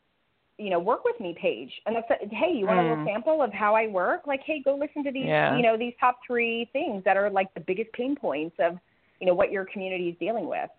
you 0.59 0.71
know 0.71 0.79
work 0.79 1.05
with 1.05 1.19
me 1.21 1.35
page 1.41 1.71
and 1.87 1.97
that's 1.97 2.07
hey 2.31 2.53
you 2.53 2.67
want 2.67 2.79
mm. 2.79 2.87
a 2.87 2.89
little 2.91 3.05
mm. 3.05 3.07
sample 3.07 3.43
of 3.43 3.53
how 3.53 3.75
i 3.75 3.87
work 3.87 4.27
like 4.27 4.41
hey 4.45 4.61
go 4.63 4.77
listen 4.77 5.03
to 5.03 5.11
these 5.11 5.25
yeah. 5.27 5.57
you 5.57 5.63
know 5.63 5.77
these 5.79 5.95
top 5.99 6.19
three 6.27 6.69
things 6.73 7.03
that 7.05 7.17
are 7.17 7.31
like 7.31 7.53
the 7.55 7.61
biggest 7.61 7.91
pain 7.93 8.15
points 8.15 8.55
of 8.59 8.79
you 9.21 9.27
know 9.27 9.35
what 9.35 9.51
your 9.51 9.65
community 9.65 10.09
is 10.09 10.17
dealing 10.19 10.47
with 10.47 10.71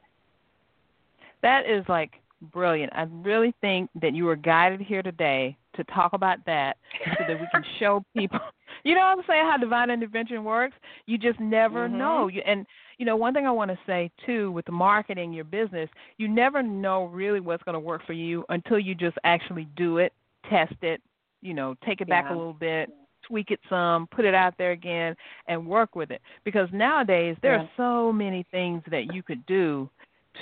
that 1.41 1.67
is 1.69 1.83
like 1.89 2.11
brilliant 2.53 2.91
i 2.93 3.07
really 3.11 3.53
think 3.59 3.89
that 4.01 4.13
you 4.13 4.25
were 4.25 4.35
guided 4.35 4.79
here 4.79 5.01
today 5.01 5.57
to 5.75 5.83
talk 5.85 6.13
about 6.13 6.37
that 6.45 6.77
so 7.05 7.23
that 7.27 7.39
we 7.39 7.47
can 7.51 7.63
show 7.79 8.03
people 8.15 8.39
you 8.83 8.93
know 8.93 9.01
what 9.01 9.17
i'm 9.17 9.23
saying 9.27 9.45
how 9.49 9.57
divine 9.57 9.89
intervention 9.89 10.43
works 10.43 10.75
you 11.05 11.17
just 11.17 11.39
never 11.39 11.87
mm-hmm. 11.87 11.97
know 11.97 12.27
you 12.27 12.41
and 12.45 12.65
you 12.97 13.05
know, 13.05 13.15
one 13.15 13.33
thing 13.33 13.45
I 13.45 13.51
want 13.51 13.71
to 13.71 13.77
say 13.85 14.11
too 14.25 14.51
with 14.51 14.69
marketing 14.69 15.33
your 15.33 15.43
business, 15.43 15.89
you 16.17 16.27
never 16.27 16.63
know 16.63 17.05
really 17.05 17.39
what's 17.39 17.63
going 17.63 17.73
to 17.73 17.79
work 17.79 18.05
for 18.05 18.13
you 18.13 18.45
until 18.49 18.79
you 18.79 18.95
just 18.95 19.17
actually 19.23 19.67
do 19.75 19.97
it, 19.97 20.13
test 20.49 20.75
it, 20.81 21.01
you 21.41 21.53
know, 21.53 21.75
take 21.85 22.01
it 22.01 22.07
back 22.07 22.25
yeah. 22.27 22.35
a 22.35 22.37
little 22.37 22.53
bit, 22.53 22.89
tweak 23.27 23.51
it 23.51 23.59
some, 23.69 24.07
put 24.07 24.25
it 24.25 24.33
out 24.33 24.53
there 24.57 24.71
again, 24.71 25.15
and 25.47 25.65
work 25.65 25.95
with 25.95 26.11
it. 26.11 26.21
Because 26.43 26.69
nowadays 26.71 27.35
there 27.41 27.55
yeah. 27.55 27.63
are 27.63 27.69
so 27.77 28.13
many 28.13 28.45
things 28.51 28.81
that 28.89 29.13
you 29.13 29.21
could 29.21 29.45
do 29.45 29.89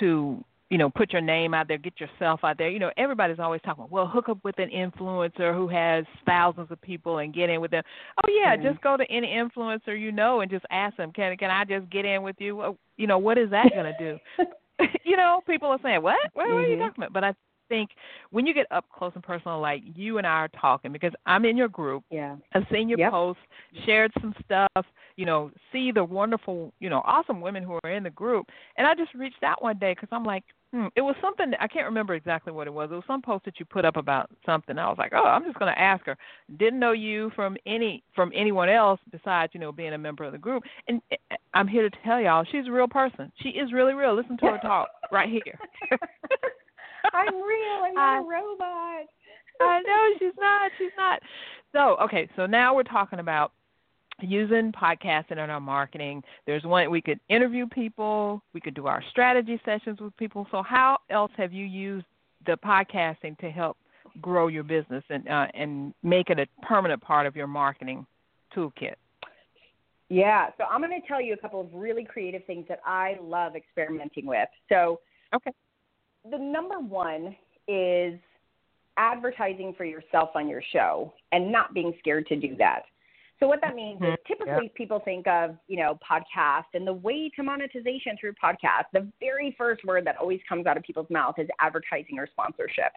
to 0.00 0.44
you 0.74 0.78
know, 0.78 0.90
put 0.90 1.12
your 1.12 1.22
name 1.22 1.54
out 1.54 1.68
there, 1.68 1.78
get 1.78 2.00
yourself 2.00 2.40
out 2.42 2.58
there. 2.58 2.68
You 2.68 2.80
know, 2.80 2.90
everybody's 2.96 3.38
always 3.38 3.60
talking, 3.64 3.86
well, 3.90 4.08
hook 4.08 4.28
up 4.28 4.38
with 4.42 4.58
an 4.58 4.70
influencer 4.70 5.54
who 5.54 5.68
has 5.68 6.04
thousands 6.26 6.68
of 6.72 6.82
people 6.82 7.18
and 7.18 7.32
get 7.32 7.48
in 7.48 7.60
with 7.60 7.70
them. 7.70 7.84
Oh 8.24 8.28
yeah, 8.28 8.56
mm-hmm. 8.56 8.66
just 8.66 8.82
go 8.82 8.96
to 8.96 9.04
any 9.08 9.28
influencer 9.28 9.96
you 9.96 10.10
know 10.10 10.40
and 10.40 10.50
just 10.50 10.64
ask 10.72 10.96
them, 10.96 11.12
can 11.12 11.36
can 11.36 11.52
I 11.52 11.64
just 11.64 11.88
get 11.90 12.04
in 12.04 12.24
with 12.24 12.34
you? 12.40 12.76
You 12.96 13.06
know, 13.06 13.18
what 13.18 13.38
is 13.38 13.50
that 13.50 13.70
going 13.72 13.94
to 13.96 13.98
do? 13.98 14.18
you 15.04 15.16
know, 15.16 15.40
people 15.46 15.68
are 15.68 15.78
saying, 15.84 16.02
what? 16.02 16.16
What, 16.32 16.46
mm-hmm. 16.46 16.54
what 16.54 16.64
are 16.64 16.68
you 16.68 16.78
talking 16.78 17.04
about? 17.04 17.12
But 17.12 17.22
I 17.22 17.34
think 17.68 17.90
when 18.30 18.46
you 18.46 18.54
get 18.54 18.66
up 18.70 18.84
close 18.92 19.12
and 19.14 19.22
personal, 19.22 19.60
like 19.60 19.82
you 19.94 20.18
and 20.18 20.26
I 20.26 20.30
are 20.30 20.48
talking, 20.48 20.92
because 20.92 21.12
I'm 21.26 21.44
in 21.44 21.56
your 21.56 21.68
group, 21.68 22.04
yeah, 22.10 22.36
I've 22.54 22.64
seen 22.72 22.88
your 22.88 22.98
yep. 22.98 23.12
posts, 23.12 23.42
shared 23.86 24.12
some 24.20 24.34
stuff, 24.44 24.86
you 25.16 25.26
know, 25.26 25.50
see 25.72 25.92
the 25.92 26.04
wonderful, 26.04 26.72
you 26.80 26.90
know, 26.90 27.02
awesome 27.04 27.40
women 27.40 27.62
who 27.62 27.78
are 27.84 27.90
in 27.90 28.02
the 28.02 28.10
group, 28.10 28.46
and 28.76 28.86
I 28.86 28.94
just 28.94 29.14
reached 29.14 29.42
out 29.42 29.62
one 29.62 29.78
day 29.78 29.92
because 29.92 30.08
I'm 30.12 30.24
like, 30.24 30.44
hmm, 30.74 30.86
it 30.96 31.02
was 31.02 31.14
something 31.22 31.52
I 31.60 31.68
can't 31.68 31.86
remember 31.86 32.14
exactly 32.14 32.52
what 32.52 32.66
it 32.66 32.74
was. 32.74 32.90
It 32.90 32.96
was 32.96 33.04
some 33.06 33.22
post 33.22 33.44
that 33.44 33.60
you 33.60 33.64
put 33.64 33.84
up 33.84 33.96
about 33.96 34.28
something. 34.44 34.76
I 34.76 34.88
was 34.88 34.98
like, 34.98 35.12
oh, 35.14 35.24
I'm 35.24 35.44
just 35.44 35.58
going 35.58 35.72
to 35.72 35.80
ask 35.80 36.04
her. 36.06 36.16
Didn't 36.58 36.80
know 36.80 36.90
you 36.90 37.30
from 37.36 37.56
any 37.64 38.02
from 38.12 38.32
anyone 38.34 38.68
else 38.68 38.98
besides, 39.12 39.54
you 39.54 39.60
know, 39.60 39.70
being 39.70 39.92
a 39.92 39.98
member 39.98 40.24
of 40.24 40.32
the 40.32 40.38
group, 40.38 40.64
and 40.88 41.00
eh, 41.12 41.16
eh, 41.30 41.36
I'm 41.54 41.68
here 41.68 41.88
to 41.88 41.96
tell 42.04 42.20
y'all, 42.20 42.44
she's 42.50 42.66
a 42.66 42.72
real 42.72 42.88
person. 42.88 43.30
She 43.40 43.50
is 43.50 43.72
really 43.72 43.94
real. 43.94 44.16
Listen 44.16 44.36
to 44.38 44.46
her 44.46 44.58
talk 44.58 44.88
right 45.12 45.28
here. 45.28 45.58
I'm 47.12 47.34
real. 47.34 47.84
I'm 47.84 47.94
not 47.94 48.18
a 48.18 48.28
robot. 48.28 49.06
I 49.60 49.80
know 49.82 50.14
she's 50.18 50.36
not. 50.40 50.72
She's 50.76 50.90
not. 50.98 51.20
So 51.72 51.96
okay. 52.02 52.28
So 52.34 52.46
now 52.46 52.74
we're 52.74 52.82
talking 52.82 53.20
about 53.20 53.52
using 54.20 54.72
podcasting 54.72 55.32
in 55.32 55.50
our 55.50 55.60
marketing. 55.60 56.22
There's 56.46 56.64
one 56.64 56.90
we 56.90 57.00
could 57.00 57.20
interview 57.28 57.66
people. 57.66 58.42
We 58.52 58.60
could 58.60 58.74
do 58.74 58.86
our 58.86 59.02
strategy 59.10 59.60
sessions 59.64 60.00
with 60.00 60.16
people. 60.16 60.46
So 60.50 60.62
how 60.62 60.98
else 61.10 61.32
have 61.36 61.52
you 61.52 61.64
used 61.64 62.06
the 62.46 62.56
podcasting 62.64 63.38
to 63.38 63.50
help 63.50 63.76
grow 64.20 64.48
your 64.48 64.62
business 64.62 65.02
and 65.10 65.28
uh, 65.28 65.46
and 65.54 65.94
make 66.02 66.30
it 66.30 66.38
a 66.38 66.46
permanent 66.62 67.02
part 67.02 67.26
of 67.26 67.34
your 67.34 67.46
marketing 67.46 68.06
toolkit? 68.54 68.94
Yeah, 70.10 70.50
so 70.58 70.64
I'm 70.64 70.82
going 70.82 71.00
to 71.00 71.06
tell 71.08 71.20
you 71.20 71.32
a 71.32 71.36
couple 71.36 71.60
of 71.60 71.68
really 71.72 72.04
creative 72.04 72.44
things 72.44 72.66
that 72.68 72.80
I 72.84 73.16
love 73.20 73.56
experimenting 73.56 74.26
with. 74.26 74.48
So, 74.68 75.00
okay 75.34 75.50
the 76.30 76.38
number 76.38 76.78
one 76.78 77.36
is 77.68 78.18
advertising 78.96 79.74
for 79.76 79.84
yourself 79.84 80.30
on 80.34 80.48
your 80.48 80.62
show 80.72 81.12
and 81.32 81.50
not 81.50 81.74
being 81.74 81.92
scared 81.98 82.26
to 82.28 82.36
do 82.36 82.56
that. 82.56 82.82
So 83.44 83.48
what 83.48 83.60
that 83.60 83.74
means 83.74 84.00
mm-hmm. 84.00 84.14
is 84.14 84.18
typically 84.26 84.72
yeah. 84.72 84.74
people 84.74 85.02
think 85.04 85.26
of, 85.26 85.56
you 85.68 85.76
know, 85.76 85.98
podcast 86.10 86.64
and 86.72 86.86
the 86.86 86.94
way 86.94 87.30
to 87.36 87.42
monetization 87.42 88.16
through 88.18 88.32
podcast. 88.42 88.84
The 88.94 89.06
very 89.20 89.54
first 89.58 89.84
word 89.84 90.06
that 90.06 90.16
always 90.16 90.40
comes 90.48 90.64
out 90.64 90.78
of 90.78 90.82
people's 90.82 91.10
mouth 91.10 91.34
is 91.36 91.46
advertising 91.60 92.18
or 92.18 92.26
sponsorship. 92.26 92.92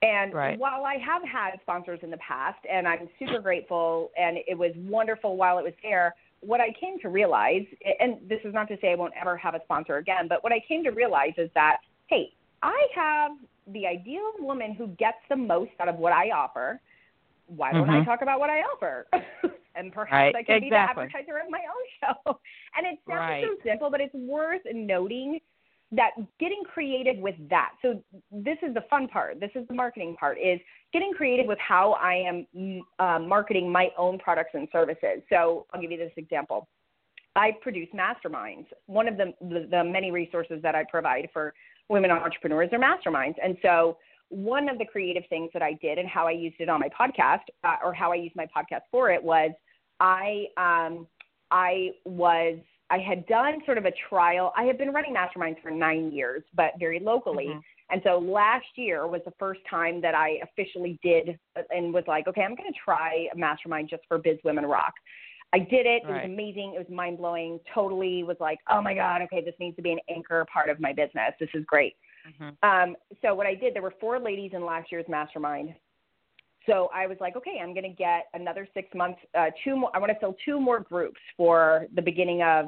And 0.00 0.32
right. 0.32 0.58
while 0.58 0.86
I 0.86 0.94
have 1.04 1.20
had 1.22 1.60
sponsors 1.60 2.00
in 2.02 2.10
the 2.10 2.16
past, 2.16 2.56
and 2.70 2.88
I'm 2.88 3.10
super 3.18 3.40
grateful, 3.40 4.10
and 4.16 4.38
it 4.46 4.56
was 4.56 4.72
wonderful 4.74 5.36
while 5.36 5.58
it 5.58 5.64
was 5.64 5.74
there, 5.82 6.14
what 6.40 6.62
I 6.62 6.68
came 6.80 6.98
to 7.00 7.10
realize, 7.10 7.66
and 8.00 8.26
this 8.26 8.40
is 8.44 8.54
not 8.54 8.68
to 8.68 8.78
say 8.80 8.92
I 8.92 8.94
won't 8.94 9.12
ever 9.20 9.36
have 9.36 9.54
a 9.54 9.60
sponsor 9.64 9.98
again, 9.98 10.28
but 10.30 10.42
what 10.42 10.52
I 10.54 10.62
came 10.66 10.82
to 10.84 10.90
realize 10.92 11.34
is 11.36 11.50
that, 11.54 11.80
hey, 12.06 12.32
I 12.62 12.86
have 12.94 13.32
the 13.74 13.86
ideal 13.86 14.30
woman 14.38 14.72
who 14.72 14.86
gets 14.86 15.18
the 15.28 15.36
most 15.36 15.72
out 15.78 15.90
of 15.90 15.96
what 15.96 16.14
I 16.14 16.30
offer. 16.30 16.80
Why 17.48 17.72
don't 17.72 17.86
Mhm. 17.86 18.00
I 18.00 18.04
talk 18.06 18.22
about 18.22 18.40
what 18.40 18.48
I 18.48 18.60
offer? 18.60 19.06
and 19.78 19.92
perhaps 19.92 20.34
Right, 20.34 20.36
I 20.36 20.42
can 20.42 20.60
be 20.60 20.70
the 20.70 20.76
advertiser 20.76 21.38
of 21.38 21.50
my 21.50 21.60
own 21.60 22.14
show. 22.24 22.40
And 22.76 22.86
it 22.86 22.98
sounds 23.08 23.20
Right. 23.20 23.44
so 23.44 23.56
simple, 23.64 23.90
but 23.90 24.00
it's 24.00 24.14
worth 24.14 24.62
noting 24.72 25.40
that 25.92 26.10
getting 26.38 26.62
creative 26.64 27.16
with 27.16 27.36
that. 27.48 27.70
So 27.80 28.02
this 28.30 28.58
is 28.62 28.74
the 28.74 28.82
fun 28.90 29.08
part. 29.08 29.40
This 29.40 29.50
is 29.54 29.66
the 29.68 29.74
marketing 29.74 30.16
part 30.20 30.38
is 30.38 30.60
getting 30.92 31.12
creative 31.12 31.46
with 31.46 31.58
how 31.58 31.92
I 31.92 32.14
am 32.14 32.46
mm, 32.54 32.80
uh, 32.98 33.18
marketing 33.18 33.72
my 33.72 33.88
own 33.96 34.18
products 34.18 34.50
and 34.52 34.68
services. 34.70 35.22
So 35.30 35.66
I'll 35.72 35.80
give 35.80 35.90
you 35.90 35.96
this 35.96 36.12
example. 36.16 36.68
I 37.36 37.52
produce 37.62 37.88
masterminds. 37.94 38.66
One 38.86 39.08
of 39.08 39.16
the, 39.16 39.32
the, 39.40 39.66
the 39.70 39.84
many 39.84 40.10
resources 40.10 40.60
that 40.62 40.74
I 40.74 40.84
provide 40.90 41.28
for 41.32 41.54
women 41.88 42.10
entrepreneurs 42.10 42.68
are 42.72 42.78
masterminds. 42.78 43.36
And 43.42 43.56
so 43.62 43.96
one 44.28 44.68
of 44.68 44.78
the 44.78 44.84
creative 44.84 45.22
things 45.30 45.50
that 45.54 45.62
I 45.62 45.74
did 45.74 45.98
and 45.98 46.08
how 46.08 46.26
I 46.26 46.32
used 46.32 46.56
it 46.58 46.68
on 46.68 46.80
my 46.80 46.88
podcast 46.88 47.44
uh, 47.64 47.76
or 47.82 47.94
how 47.94 48.12
I 48.12 48.16
used 48.16 48.36
my 48.36 48.46
podcast 48.46 48.82
for 48.90 49.10
it 49.10 49.22
was 49.22 49.52
I 50.00 50.46
um, 50.56 51.06
I 51.50 51.90
was 52.04 52.58
I 52.90 52.98
had 52.98 53.26
done 53.26 53.60
sort 53.66 53.78
of 53.78 53.84
a 53.84 53.92
trial. 54.08 54.52
I 54.56 54.64
had 54.64 54.78
been 54.78 54.92
running 54.92 55.14
masterminds 55.14 55.60
for 55.62 55.70
nine 55.70 56.10
years, 56.10 56.42
but 56.54 56.72
very 56.78 57.00
locally. 57.00 57.48
Mhm. 57.48 57.62
And 57.90 58.02
so 58.04 58.18
last 58.18 58.66
year 58.76 59.06
was 59.06 59.22
the 59.24 59.32
first 59.38 59.60
time 59.68 60.00
that 60.02 60.14
I 60.14 60.40
officially 60.42 60.98
did 61.02 61.38
and 61.70 61.92
was 61.92 62.04
like, 62.06 62.26
okay, 62.28 62.42
I'm 62.42 62.54
going 62.54 62.70
to 62.70 62.78
try 62.78 63.28
a 63.32 63.36
mastermind 63.36 63.88
just 63.88 64.02
for 64.06 64.18
Biz 64.18 64.38
Women 64.44 64.66
Rock. 64.66 64.92
I 65.54 65.60
did 65.60 65.86
it. 65.86 66.02
It 66.02 66.08
was 66.08 66.24
amazing. 66.24 66.74
It 66.74 66.78
was 66.78 66.88
mind 66.90 67.16
blowing. 67.16 67.58
Totally 67.74 68.22
was 68.22 68.36
like, 68.40 68.58
oh 68.70 68.82
my 68.82 68.92
God, 68.92 69.22
okay, 69.22 69.42
this 69.42 69.54
needs 69.58 69.76
to 69.76 69.82
be 69.82 69.92
an 69.92 70.00
anchor 70.10 70.44
part 70.52 70.68
of 70.68 70.78
my 70.80 70.92
business. 70.92 71.32
This 71.40 71.48
is 71.54 71.64
great. 71.64 71.96
Mhm. 72.26 72.56
Um, 72.62 72.96
so 73.22 73.34
what 73.34 73.46
I 73.46 73.54
did, 73.54 73.72
there 73.74 73.80
were 73.80 73.94
four 74.00 74.18
ladies 74.18 74.52
in 74.52 74.64
last 74.64 74.92
year's 74.92 75.08
mastermind. 75.08 75.74
So 76.68 76.90
I 76.94 77.06
was 77.06 77.16
like, 77.20 77.34
okay, 77.36 77.58
I'm 77.62 77.72
going 77.72 77.84
to 77.84 77.96
get 77.96 78.26
another 78.34 78.68
six 78.74 78.88
months, 78.94 79.18
uh, 79.36 79.46
two 79.64 79.74
more. 79.74 79.90
I 79.94 79.98
want 79.98 80.12
to 80.12 80.18
fill 80.18 80.36
two 80.44 80.60
more 80.60 80.80
groups 80.80 81.20
for 81.36 81.86
the 81.94 82.02
beginning 82.02 82.42
of 82.42 82.66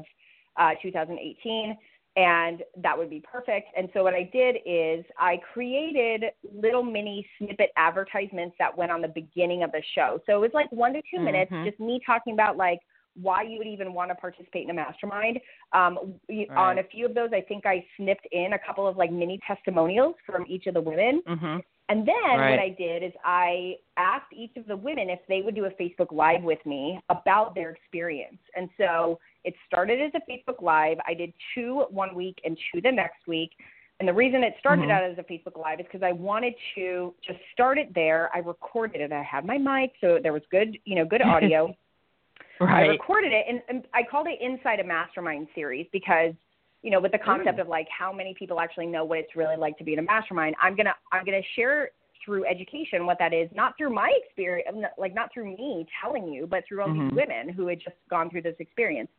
uh, 0.56 0.70
2018, 0.82 1.76
and 2.16 2.62
that 2.78 2.96
would 2.96 3.10
be 3.10 3.22
perfect. 3.30 3.68
And 3.76 3.88
so 3.92 4.02
what 4.02 4.14
I 4.14 4.28
did 4.32 4.56
is 4.66 5.04
I 5.18 5.38
created 5.52 6.24
little 6.52 6.82
mini 6.82 7.26
snippet 7.38 7.70
advertisements 7.76 8.56
that 8.58 8.76
went 8.76 8.90
on 8.90 9.00
the 9.02 9.08
beginning 9.08 9.62
of 9.62 9.70
the 9.70 9.82
show. 9.94 10.18
So 10.26 10.34
it 10.36 10.40
was 10.40 10.50
like 10.54 10.70
one 10.72 10.92
to 10.94 11.02
2 11.14 11.20
minutes, 11.20 11.52
Mhm. 11.52 11.64
just 11.66 11.78
me 11.78 12.00
talking 12.04 12.32
about 12.32 12.56
like 12.56 12.80
why 13.20 13.42
you 13.42 13.58
would 13.58 13.66
even 13.66 13.92
want 13.92 14.08
to 14.08 14.14
participate 14.14 14.64
in 14.64 14.70
a 14.70 14.74
mastermind. 14.74 15.40
Um, 15.72 16.14
you- 16.28 16.46
On 16.56 16.78
a 16.78 16.84
few 16.84 17.04
of 17.06 17.14
those, 17.14 17.32
I 17.32 17.40
think 17.42 17.66
I 17.66 17.84
snipped 17.96 18.26
in 18.32 18.52
a 18.54 18.58
couple 18.58 18.86
of 18.86 18.96
like 18.96 19.10
mini 19.10 19.38
testimonials 19.46 20.14
from 20.24 20.44
each 20.48 20.66
of 20.68 20.74
the 20.74 20.80
women. 20.80 21.20
Mhm. 21.22 21.62
And 21.90 22.06
then 22.06 22.38
Right. 22.38 22.50
what 22.50 22.60
I 22.60 22.68
did 22.68 23.02
is 23.02 23.12
I 23.24 23.76
asked 23.96 24.32
each 24.32 24.56
of 24.56 24.66
the 24.66 24.76
women 24.76 25.10
if 25.10 25.18
they 25.26 25.42
would 25.42 25.56
do 25.56 25.64
a 25.64 25.70
Facebook 25.72 26.12
Live 26.12 26.44
with 26.44 26.64
me 26.64 27.00
about 27.08 27.54
their 27.56 27.70
experience. 27.70 28.38
And 28.54 28.70
so 28.78 29.18
it 29.42 29.54
started 29.66 30.00
as 30.00 30.12
a 30.14 30.20
Facebook 30.30 30.62
Live. 30.62 30.98
I 31.06 31.14
did 31.14 31.32
two 31.52 31.80
one 31.90 32.14
week 32.14 32.40
and 32.44 32.56
two 32.72 32.80
the 32.80 32.92
next 32.92 33.26
week. 33.26 33.50
And 33.98 34.08
the 34.08 34.14
reason 34.14 34.44
it 34.44 34.56
started 34.58 34.88
Mhm. 34.88 34.92
out 34.92 35.02
as 35.02 35.18
a 35.18 35.24
Facebook 35.24 35.58
Live 35.58 35.80
is 35.80 35.86
because 35.86 36.02
I 36.02 36.12
wanted 36.12 36.54
to 36.76 37.12
just 37.20 37.40
start 37.52 37.76
it 37.76 37.92
there. 37.92 38.30
I 38.32 38.38
recorded 38.38 39.00
it. 39.00 39.12
I 39.12 39.22
had 39.22 39.44
my 39.44 39.58
mic, 39.58 39.94
so 40.00 40.18
there 40.20 40.32
was 40.32 40.46
good, 40.46 40.78
you 40.84 40.94
know, 40.94 41.04
good 41.04 41.22
audio. 41.22 41.76
right. 42.60 42.84
I 42.84 42.86
recorded 42.86 43.32
it 43.32 43.46
and, 43.48 43.62
and 43.68 43.86
I 43.92 44.04
called 44.04 44.28
it 44.28 44.40
Inside 44.40 44.78
a 44.80 44.84
Mastermind 44.84 45.48
series 45.54 45.86
because, 45.92 46.34
you 46.82 46.90
know, 46.90 47.00
with 47.00 47.12
the 47.12 47.18
concept 47.18 47.58
of 47.58 47.68
like 47.68 47.86
how 47.96 48.12
many 48.12 48.34
people 48.38 48.60
actually 48.60 48.86
know 48.86 49.04
what 49.04 49.18
it's 49.18 49.36
really 49.36 49.56
like 49.56 49.76
to 49.78 49.84
be 49.84 49.92
in 49.92 49.98
a 49.98 50.02
mastermind, 50.02 50.56
I'm 50.62 50.76
gonna 50.76 50.94
I'm 51.12 51.24
gonna 51.24 51.42
share 51.56 51.90
through 52.24 52.44
education 52.46 53.06
what 53.06 53.18
that 53.18 53.32
is, 53.32 53.48
not 53.54 53.76
through 53.78 53.94
my 53.94 54.12
experience, 54.24 54.68
like 54.98 55.14
not 55.14 55.32
through 55.32 55.56
me 55.56 55.86
telling 56.02 56.28
you, 56.28 56.46
but 56.46 56.64
through 56.68 56.82
all 56.82 56.88
Mhm. 56.88 57.10
these 57.10 57.16
women 57.16 57.48
who 57.48 57.66
had 57.66 57.80
just 57.80 57.96
gone 58.08 58.30
through 58.30 58.42
this 58.42 58.56
experience. 58.58 59.10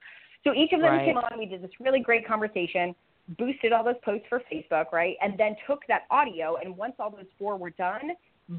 So 0.43 0.53
each 0.53 0.71
of 0.73 0.81
them 0.81 0.91
Right. 0.91 1.05
came 1.05 1.17
on, 1.17 1.37
we 1.37 1.45
did 1.45 1.61
this 1.61 1.71
really 1.79 1.99
great 1.99 2.25
conversation, 2.25 2.95
boosted 3.37 3.73
all 3.73 3.83
those 3.83 3.97
posts 4.03 4.27
for 4.27 4.39
Facebook, 4.41 4.91
right? 4.91 5.17
And 5.21 5.37
then 5.37 5.55
took 5.67 5.85
that 5.87 6.05
audio 6.09 6.57
and 6.57 6.75
once 6.77 6.95
all 6.99 7.09
those 7.09 7.29
four 7.37 7.57
were 7.57 7.69
done, 7.71 8.15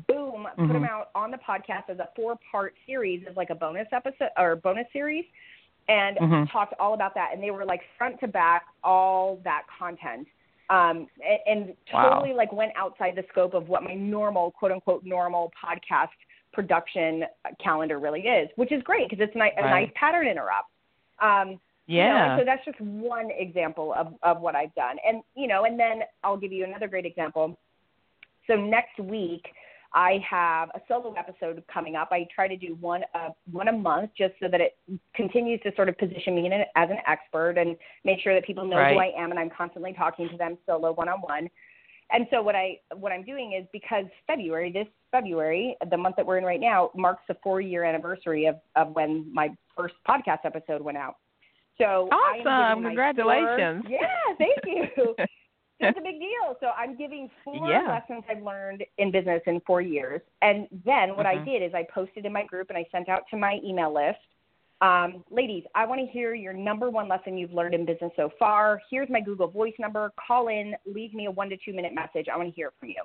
boom, 0.09 0.49
put 0.57 0.73
them 0.73 0.85
out 0.85 1.11
on 1.15 1.31
the 1.31 1.38
podcast 1.38 1.88
as 1.88 1.99
a 1.99 2.09
four 2.17 2.37
part 2.51 2.75
series 2.87 3.25
as 3.29 3.37
like 3.37 3.51
a 3.51 3.55
bonus 3.55 3.88
episode 3.93 4.31
or 4.38 4.57
bonus 4.57 4.87
series 4.93 5.25
and 5.88 6.16
Mhm. 6.18 6.51
talked 6.51 6.75
all 6.79 6.95
about 6.95 7.14
that 7.14 7.31
and 7.33 7.42
they 7.42 7.51
were 7.51 7.64
like 7.64 7.81
front 7.99 8.18
to 8.21 8.29
back 8.29 8.66
all 8.85 9.37
that 9.45 9.62
content 9.79 10.27
um 10.71 11.09
and, 11.27 11.40
and 11.47 11.77
Wow. 11.92 12.11
totally 12.11 12.33
like 12.35 12.53
went 12.53 12.73
outside 12.77 13.16
the 13.16 13.25
scope 13.31 13.55
of 13.55 13.68
what 13.68 13.83
my 13.83 13.95
normal 13.95 14.53
quote 14.53 14.73
unquote 14.73 15.05
normal 15.05 15.53
podcast 15.62 16.09
production 16.53 17.25
calendar 17.62 17.99
really 17.99 18.23
is 18.23 18.49
which 18.57 18.71
is 18.73 18.83
great 18.83 19.09
because 19.09 19.23
it's 19.23 19.35
ni- 19.35 19.53
a 19.57 19.62
Right. 19.62 19.71
nice 19.87 19.90
pattern 19.95 20.27
interrupt 20.27 20.68
um 21.21 21.61
you 21.87 21.99
know, 22.05 22.05
Yeah. 22.14 22.38
so 22.38 22.45
that's 22.45 22.64
just 22.64 22.81
one 22.81 23.31
example 23.33 23.92
of, 23.95 24.14
of 24.23 24.40
what 24.40 24.55
I've 24.55 24.73
done. 24.77 24.99
And, 25.05 25.21
you 25.35 25.49
know, 25.49 25.64
and 25.64 25.79
then 25.79 26.03
I'll 26.23 26.37
give 26.37 26.53
you 26.53 26.64
another 26.64 26.87
great 26.87 27.05
example. 27.05 27.59
So 28.47 28.55
next 28.55 28.99
week, 29.01 29.53
I 29.95 30.21
have 30.29 30.71
a 30.71 30.81
solo 30.89 31.15
episode 31.15 31.63
coming 31.73 31.97
up. 31.97 32.09
I 32.13 32.27
try 32.35 32.49
to 32.49 32.57
do 32.57 32.77
one 32.81 33.03
uh, 33.15 33.31
one 33.51 33.69
a 33.69 33.73
month 33.73 34.11
just 34.17 34.35
so 34.41 34.49
that 34.49 34.61
it 34.61 34.79
continues 35.15 35.61
to 35.63 35.73
sort 35.77 35.89
of 35.89 35.99
position 35.99 36.35
me 36.35 36.47
in 36.47 36.53
it 36.53 36.69
as 36.77 36.89
an 36.91 36.99
expert 37.07 37.59
and 37.59 37.77
make 38.05 38.21
sure 38.21 38.35
that 38.35 38.45
people 38.45 38.65
know 38.65 38.77
who 38.77 38.99
I 38.99 39.13
am 39.17 39.31
and 39.31 39.39
I'm 39.39 39.51
constantly 39.51 39.93
talking 39.93 40.29
to 40.31 40.37
them 40.37 40.57
solo 40.67 40.93
one 40.93 41.09
on 41.09 41.21
one. 41.21 41.49
And 42.11 42.27
so 42.31 42.43
what 42.43 42.55
I 42.55 42.79
what 42.95 43.13
I'm 43.13 43.25
doing 43.25 43.59
is 43.59 43.67
because 43.73 44.05
February, 44.27 44.71
this 44.73 44.87
February, 45.11 45.77
the 45.91 45.97
month 45.97 46.17
that 46.17 46.27
we're 46.27 46.39
in 46.39 46.45
right 46.45 46.61
now, 46.61 46.91
marks 46.95 47.23
the 47.29 47.37
four 47.43 47.61
year 47.61 47.85
anniversary 47.85 48.47
of, 48.47 48.57
of 48.77 48.95
when 48.95 49.33
my 49.33 49.51
first 49.77 49.95
podcast 50.09 50.41
episode 50.45 50.83
went 50.83 50.99
out. 50.99 51.17
So 51.79 52.09
Awesome. 52.11 52.85
Congratulations. 52.85 53.85
Four, 53.85 53.91
yeah, 53.91 54.35
thank 54.39 54.59
you. 54.97 55.15
it's 55.83 55.99
a 55.99 56.03
big 56.03 56.18
deal. 56.18 56.57
So 56.61 56.68
I'm 56.77 56.97
giving 56.97 57.31
four 57.45 57.68
Yeah. 57.68 57.83
lessons 57.88 58.25
I've 58.29 58.42
learned 58.42 58.85
in 58.99 59.11
business 59.11 59.42
in 59.47 59.61
four 59.61 59.81
years. 59.81 60.21
And 60.40 60.68
then 60.85 61.16
what 61.16 61.27
I 61.27 61.38
Mhm. 61.38 61.45
did 61.45 61.62
is 61.62 61.75
I 61.75 61.85
posted 61.85 62.27
in 62.27 62.33
my 62.33 62.45
group 62.45 62.71
and 62.71 62.79
I 62.79 62.85
sent 62.90 63.09
out 63.09 63.27
to 63.29 63.37
my 63.37 63.61
email 63.64 63.92
list. 63.92 64.21
Um, 64.81 65.25
ladies, 65.31 65.64
I 65.77 65.87
want 65.87 66.01
to 66.01 66.07
hear 66.07 66.35
your 66.35 66.53
number 66.53 66.90
one 66.90 67.07
lesson 67.07 67.38
you've 67.38 67.53
learned 67.53 67.75
in 67.75 67.85
business 67.85 68.12
so 68.16 68.31
far. 68.31 68.81
Here's 68.90 69.09
my 69.09 69.21
Google 69.21 69.47
Voice 69.47 69.75
number. 69.79 70.12
Call 70.16 70.49
in, 70.49 70.77
leave 70.87 71.14
me 71.14 71.27
a 71.27 71.31
one 71.31 71.49
to 71.51 71.57
two 71.57 71.73
minute 71.73 71.95
message. 71.95 72.29
I 72.29 72.37
want 72.37 72.49
to 72.49 72.55
hear 72.55 72.73
from 72.81 72.88
you. 72.88 73.03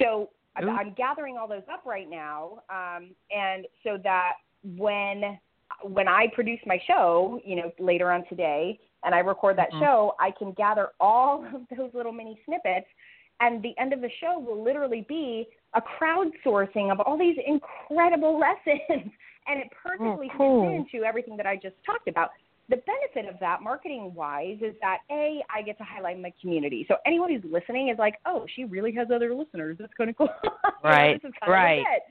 So 0.00 0.30
I'm, 0.56 0.68
Ooh. 0.68 0.70
I'm 0.70 0.92
gathering 0.94 1.36
all 1.36 1.46
those 1.46 1.68
up 1.70 1.84
right 1.84 2.08
now, 2.08 2.62
um, 2.70 3.14
and 3.30 3.66
so 3.84 3.98
that 4.04 4.34
when 4.76 5.38
when 5.82 6.06
I 6.06 6.28
produce 6.34 6.60
my 6.66 6.78
show, 6.86 7.40
you 7.44 7.56
know, 7.56 7.72
later 7.78 8.10
on 8.10 8.24
today, 8.28 8.78
and 9.04 9.14
I 9.14 9.18
record 9.20 9.56
that 9.56 9.70
Mhm. 9.72 9.80
show, 9.80 10.14
I 10.20 10.30
can 10.30 10.52
gather 10.52 10.90
all 11.00 11.44
of 11.54 11.66
those 11.76 11.92
little 11.94 12.12
mini 12.12 12.38
snippets, 12.44 12.86
and 13.40 13.62
the 13.62 13.76
end 13.78 13.92
of 13.92 14.00
the 14.00 14.10
show 14.20 14.38
will 14.38 14.62
literally 14.62 15.02
be 15.08 15.48
a 15.74 15.82
crowdsourcing 15.82 16.92
of 16.92 17.00
all 17.00 17.16
these 17.16 17.38
incredible 17.46 18.38
lessons, 18.46 19.10
and 19.46 19.60
it 19.60 19.68
perfectly 19.70 20.30
Oh, 20.34 20.36
cool. 20.36 20.70
fits 20.78 20.94
into 20.94 21.04
everything 21.04 21.36
that 21.36 21.46
I 21.46 21.56
just 21.56 21.76
talked 21.84 22.08
about. 22.08 22.30
The 22.68 22.76
benefit 22.76 23.32
of 23.32 23.38
that, 23.40 23.60
marketing 23.60 24.14
wise, 24.14 24.58
is 24.62 24.74
that 24.80 24.98
a 25.10 25.42
I 25.52 25.62
get 25.62 25.76
to 25.78 25.84
highlight 25.84 26.18
my 26.20 26.32
community. 26.40 26.84
So 26.86 26.96
anyone 27.04 27.30
who's 27.30 27.44
listening 27.52 27.88
is 27.88 27.98
like, 27.98 28.18
oh, 28.24 28.46
she 28.54 28.64
really 28.64 28.92
has 28.92 29.10
other 29.10 29.34
listeners. 29.34 29.76
That's 29.78 29.92
kind 29.94 30.10
of 30.10 30.16
cool. 30.18 30.28
Right, 30.82 31.20
kind 31.20 31.32
right. 31.48 31.78
Of. 31.80 32.02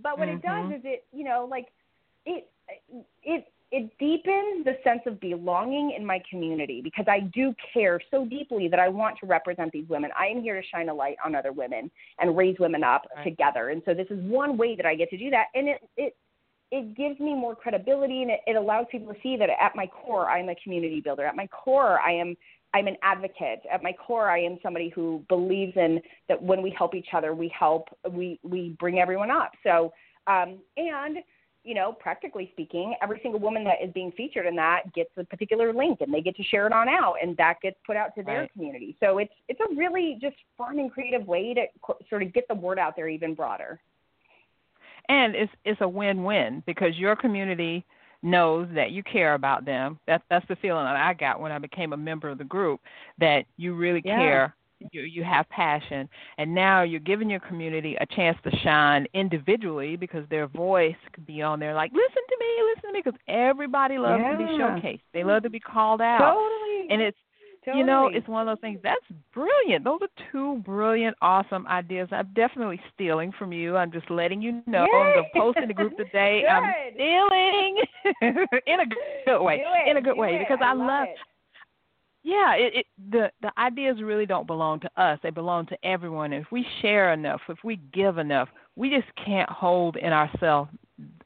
But 0.00 0.18
what 0.18 0.28
it 0.28 0.40
does 0.40 0.66
Mhm. 0.66 0.78
is 0.78 0.84
it, 0.84 1.04
you 1.12 1.24
know, 1.24 1.46
like 1.50 1.72
it 2.26 2.48
it 3.22 3.52
it 3.72 3.90
deepens 3.98 4.66
the 4.66 4.76
sense 4.84 5.00
of 5.06 5.18
belonging 5.18 5.94
in 5.96 6.04
my 6.04 6.22
community 6.30 6.82
because 6.84 7.06
I 7.08 7.20
do 7.34 7.54
care 7.72 7.98
so 8.10 8.26
deeply 8.26 8.68
that 8.68 8.78
I 8.78 8.88
want 8.90 9.16
to 9.20 9.26
represent 9.26 9.72
these 9.72 9.88
women. 9.88 10.10
I 10.16 10.26
am 10.26 10.42
here 10.42 10.60
to 10.60 10.66
shine 10.68 10.90
a 10.90 10.94
light 10.94 11.16
on 11.24 11.34
other 11.34 11.52
women 11.52 11.90
and 12.18 12.36
raise 12.36 12.56
women 12.60 12.84
up 12.84 13.06
Right. 13.16 13.24
together. 13.24 13.70
And 13.70 13.80
so 13.86 13.94
this 13.94 14.06
is 14.10 14.22
one 14.24 14.58
way 14.58 14.76
that 14.76 14.84
I 14.84 14.94
get 14.94 15.08
to 15.10 15.16
do 15.16 15.30
that. 15.30 15.46
And 15.54 15.68
it 15.68 15.80
it 15.96 16.16
it 16.70 16.94
gives 16.96 17.18
me 17.18 17.34
more 17.34 17.56
credibility 17.56 18.22
and 18.22 18.30
it, 18.30 18.40
it 18.46 18.56
allows 18.56 18.86
people 18.90 19.12
to 19.12 19.20
see 19.22 19.36
that 19.38 19.48
at 19.48 19.74
my 19.74 19.86
core 19.86 20.28
I'm 20.30 20.50
a 20.50 20.54
community 20.62 21.00
builder. 21.00 21.24
At 21.24 21.34
my 21.34 21.46
core 21.46 21.98
I 22.00 22.12
am 22.12 22.36
I'm 22.74 22.86
an 22.88 22.96
advocate. 23.02 23.60
At 23.72 23.82
my 23.82 23.92
core 23.94 24.28
I 24.30 24.40
am 24.42 24.58
somebody 24.62 24.90
who 24.90 25.24
believes 25.30 25.72
in 25.76 25.98
that 26.28 26.42
when 26.42 26.60
we 26.60 26.70
help 26.76 26.94
each 26.94 27.08
other 27.14 27.34
we 27.34 27.48
help 27.58 27.88
we 28.10 28.38
we 28.42 28.76
bring 28.78 28.98
everyone 28.98 29.30
up. 29.30 29.52
So 29.62 29.94
um 30.26 30.58
and 30.76 31.18
you 31.64 31.74
know, 31.74 31.92
practically 31.92 32.48
speaking, 32.52 32.94
every 33.02 33.20
single 33.22 33.40
woman 33.40 33.64
that 33.64 33.76
is 33.82 33.92
being 33.92 34.12
featured 34.12 34.46
in 34.46 34.56
that 34.56 34.92
gets 34.94 35.10
a 35.16 35.24
particular 35.24 35.72
link 35.72 36.00
and 36.00 36.12
they 36.12 36.20
get 36.20 36.36
to 36.36 36.42
share 36.42 36.66
it 36.66 36.72
on 36.72 36.88
out 36.88 37.14
and 37.22 37.36
that 37.36 37.60
gets 37.62 37.76
put 37.86 37.96
out 37.96 38.14
to 38.16 38.22
their 38.22 38.40
right. 38.40 38.52
community. 38.52 38.96
So 39.00 39.18
it's 39.18 39.32
it's 39.48 39.60
a 39.60 39.74
really 39.74 40.18
just 40.20 40.36
fun 40.58 40.78
and 40.78 40.90
creative 40.90 41.26
way 41.26 41.54
to 41.54 41.66
sort 42.08 42.22
of 42.22 42.32
get 42.32 42.48
the 42.48 42.54
word 42.54 42.78
out 42.78 42.96
there 42.96 43.08
even 43.08 43.34
broader. 43.34 43.80
And 45.08 45.34
it's 45.34 45.52
it's 45.64 45.80
a 45.80 45.88
win-win 45.88 46.62
because 46.66 46.96
your 46.96 47.14
community 47.14 47.84
knows 48.22 48.68
that 48.74 48.90
you 48.90 49.02
care 49.02 49.34
about 49.34 49.64
them. 49.64 49.98
That's 50.06 50.24
that's 50.30 50.46
the 50.48 50.56
feeling 50.56 50.84
that 50.84 50.96
I 50.96 51.14
got 51.14 51.40
when 51.40 51.52
I 51.52 51.58
became 51.58 51.92
a 51.92 51.96
member 51.96 52.28
of 52.28 52.38
the 52.38 52.44
group 52.44 52.80
that 53.18 53.44
you 53.56 53.74
really 53.74 54.02
yeah. 54.04 54.18
care 54.18 54.56
you 54.92 55.02
you 55.02 55.24
have 55.24 55.48
passion 55.48 56.08
and 56.38 56.54
now 56.54 56.82
you're 56.82 57.00
giving 57.00 57.28
your 57.30 57.40
community 57.40 57.96
a 58.00 58.06
chance 58.06 58.36
to 58.44 58.50
shine 58.58 59.06
individually 59.14 59.96
because 59.96 60.24
their 60.30 60.46
voice 60.46 60.96
could 61.12 61.26
be 61.26 61.42
on 61.42 61.60
there 61.60 61.74
like 61.74 61.92
listen 61.92 62.22
to 62.28 62.36
me 62.40 62.46
listen 62.74 62.88
to 62.90 62.92
me 62.92 63.02
because 63.04 63.20
everybody 63.28 63.98
loves 63.98 64.22
yeah. 64.22 64.32
to 64.32 64.38
be 64.38 64.44
showcased 64.44 65.00
they 65.12 65.24
love 65.24 65.42
to 65.42 65.50
be 65.50 65.60
called 65.60 66.00
out 66.00 66.18
totally 66.34 66.88
and 66.90 67.00
it's 67.02 67.16
totally. 67.64 67.80
you 67.80 67.86
know 67.86 68.08
it's 68.12 68.26
one 68.28 68.46
of 68.46 68.52
those 68.52 68.60
things 68.60 68.78
that's 68.82 69.04
brilliant 69.32 69.84
those 69.84 70.00
are 70.02 70.08
two 70.30 70.56
brilliant 70.64 71.16
awesome 71.22 71.66
ideas 71.66 72.08
i'm 72.12 72.28
definitely 72.34 72.80
stealing 72.94 73.32
from 73.38 73.52
you 73.52 73.76
i'm 73.76 73.92
just 73.92 74.10
letting 74.10 74.42
you 74.42 74.62
know 74.66 74.86
Yay. 74.92 75.14
i'm 75.18 75.24
posting 75.34 75.68
the 75.68 75.74
group 75.74 75.96
today 75.96 76.44
i'm 76.50 76.62
Good. 76.72 76.94
stealing 76.94 77.82
in 78.66 78.80
a 78.80 78.86
good 79.26 79.42
way 79.42 79.62
in 79.88 79.96
a 79.96 80.00
good 80.02 80.14
do 80.14 80.20
way 80.20 80.34
it. 80.36 80.38
because 80.40 80.58
I 80.62 80.70
i 80.70 80.72
love 80.72 80.86
love. 80.86 81.08
Yeah, 82.22 82.54
it, 82.54 82.74
it 82.74 82.86
the 83.10 83.30
the 83.40 83.52
ideas 83.58 84.00
really 84.02 84.26
don't 84.26 84.46
belong 84.46 84.80
to 84.80 84.90
us. 84.96 85.18
They 85.22 85.30
belong 85.30 85.66
to 85.66 85.76
everyone. 85.84 86.32
And 86.32 86.44
If 86.44 86.52
we 86.52 86.66
share 86.80 87.12
enough, 87.12 87.40
if 87.48 87.58
we 87.64 87.76
give 87.92 88.18
enough, 88.18 88.48
we 88.76 88.90
just 88.90 89.08
can't 89.24 89.50
hold 89.50 89.96
in 89.96 90.12
ourselves 90.12 90.70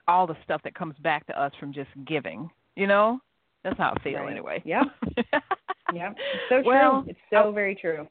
all 0.08 0.26
the 0.26 0.36
stuff 0.44 0.62
that 0.64 0.74
comes 0.74 0.94
back 0.98 1.26
to 1.26 1.40
us 1.40 1.52
from 1.58 1.72
just 1.72 1.90
giving. 2.06 2.48
You 2.76 2.86
know, 2.86 3.20
that's 3.64 3.78
how 3.78 3.94
I 3.96 4.02
feel 4.02 4.20
Right. 4.20 4.30
anyway. 4.30 4.62
Yeah. 4.64 4.82
Yeah. 5.94 6.10
So 6.48 6.62
true. 6.62 6.66
Well, 6.66 7.04
it's 7.06 7.18
so 7.32 7.52
very 7.52 7.76
true. 7.76 8.08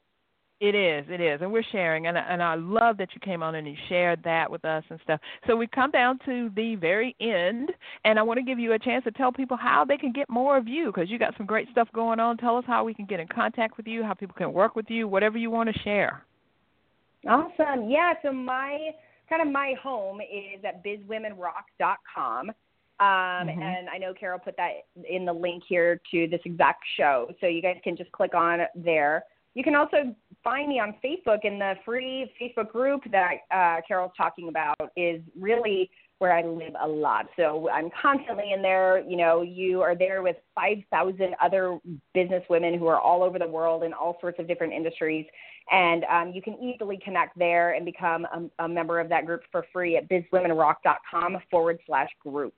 It 0.58 0.74
is, 0.74 1.04
it 1.10 1.20
is, 1.20 1.42
and 1.42 1.52
we're 1.52 1.62
sharing, 1.70 2.06
and 2.06 2.16
and 2.16 2.42
I 2.42 2.54
love 2.54 2.96
that 2.96 3.10
you 3.14 3.20
came 3.20 3.42
on 3.42 3.56
and 3.56 3.68
you 3.68 3.74
shared 3.90 4.22
that 4.24 4.50
with 4.50 4.64
us 4.64 4.82
and 4.88 4.98
stuff. 5.02 5.20
So 5.46 5.54
we 5.54 5.66
come 5.66 5.90
down 5.90 6.18
to 6.24 6.50
the 6.56 6.76
very 6.76 7.14
end, 7.20 7.70
and 8.06 8.18
I 8.18 8.22
want 8.22 8.38
to 8.38 8.42
give 8.42 8.58
you 8.58 8.72
a 8.72 8.78
chance 8.78 9.04
to 9.04 9.10
tell 9.10 9.30
people 9.30 9.58
how 9.58 9.84
they 9.84 9.98
can 9.98 10.12
get 10.12 10.30
more 10.30 10.56
of 10.56 10.66
you 10.66 10.86
because 10.86 11.10
you 11.10 11.18
got 11.18 11.36
some 11.36 11.44
great 11.44 11.68
stuff 11.72 11.88
going 11.92 12.20
on. 12.20 12.38
Tell 12.38 12.56
us 12.56 12.64
how 12.66 12.84
we 12.84 12.94
can 12.94 13.04
get 13.04 13.20
in 13.20 13.28
contact 13.28 13.76
with 13.76 13.86
you, 13.86 14.02
how 14.02 14.14
people 14.14 14.34
can 14.34 14.50
work 14.54 14.76
with 14.76 14.86
you, 14.88 15.06
whatever 15.06 15.36
you 15.36 15.50
want 15.50 15.68
to 15.74 15.78
share. 15.80 16.24
Awesome. 17.28 17.90
Yeah, 17.90 18.14
so 18.22 18.32
my 18.32 18.94
kind 19.28 19.42
of 19.42 19.48
my 19.48 19.74
home 19.82 20.20
is 20.22 20.64
at 20.64 20.82
bizwomenrock.com. 20.82 22.48
Um, 22.48 22.56
Mhm. 22.98 23.60
And 23.60 23.90
I 23.90 23.98
know 23.98 24.14
Carol 24.14 24.38
put 24.38 24.56
that 24.56 24.86
in 25.06 25.26
the 25.26 25.32
link 25.34 25.64
here 25.68 26.00
to 26.12 26.26
this 26.28 26.40
exact 26.46 26.82
show, 26.96 27.30
so 27.40 27.46
you 27.46 27.60
guys 27.60 27.78
can 27.84 27.94
just 27.94 28.10
click 28.12 28.34
on 28.34 28.66
there. 28.74 29.24
You 29.52 29.62
can 29.62 29.74
also 29.74 30.14
find 30.46 30.68
me 30.68 30.78
on 30.78 30.94
Facebook, 31.04 31.40
in 31.42 31.58
the 31.58 31.74
free 31.84 32.30
Facebook 32.40 32.70
group 32.70 33.02
that 33.10 33.38
uh, 33.50 33.80
Carol's 33.86 34.12
talking 34.16 34.48
about 34.48 34.76
is 34.96 35.20
really 35.36 35.90
where 36.18 36.32
I 36.32 36.44
live 36.44 36.74
a 36.80 36.86
lot. 36.86 37.26
So 37.36 37.68
I'm 37.68 37.90
constantly 38.00 38.52
in 38.52 38.62
there. 38.62 39.04
You 39.06 39.16
know, 39.16 39.42
you 39.42 39.82
are 39.82 39.96
there 39.96 40.22
with 40.22 40.36
5,000 40.54 41.34
other 41.42 41.78
business 42.14 42.44
women 42.48 42.78
who 42.78 42.86
are 42.86 43.00
all 43.00 43.24
over 43.24 43.40
the 43.40 43.48
world 43.48 43.82
in 43.82 43.92
all 43.92 44.18
sorts 44.20 44.38
of 44.38 44.46
different 44.46 44.72
industries. 44.72 45.26
And 45.72 46.04
um, 46.04 46.30
you 46.32 46.40
can 46.40 46.54
easily 46.62 46.98
connect 47.04 47.36
there 47.36 47.74
and 47.74 47.84
become 47.84 48.24
a, 48.26 48.64
a 48.64 48.68
member 48.68 49.00
of 49.00 49.08
that 49.08 49.26
group 49.26 49.42
for 49.50 49.66
free 49.72 49.96
at 49.96 50.08
bizwomenrock.com 50.08 51.38
forward 51.50 51.80
slash 51.86 52.08
group. 52.20 52.54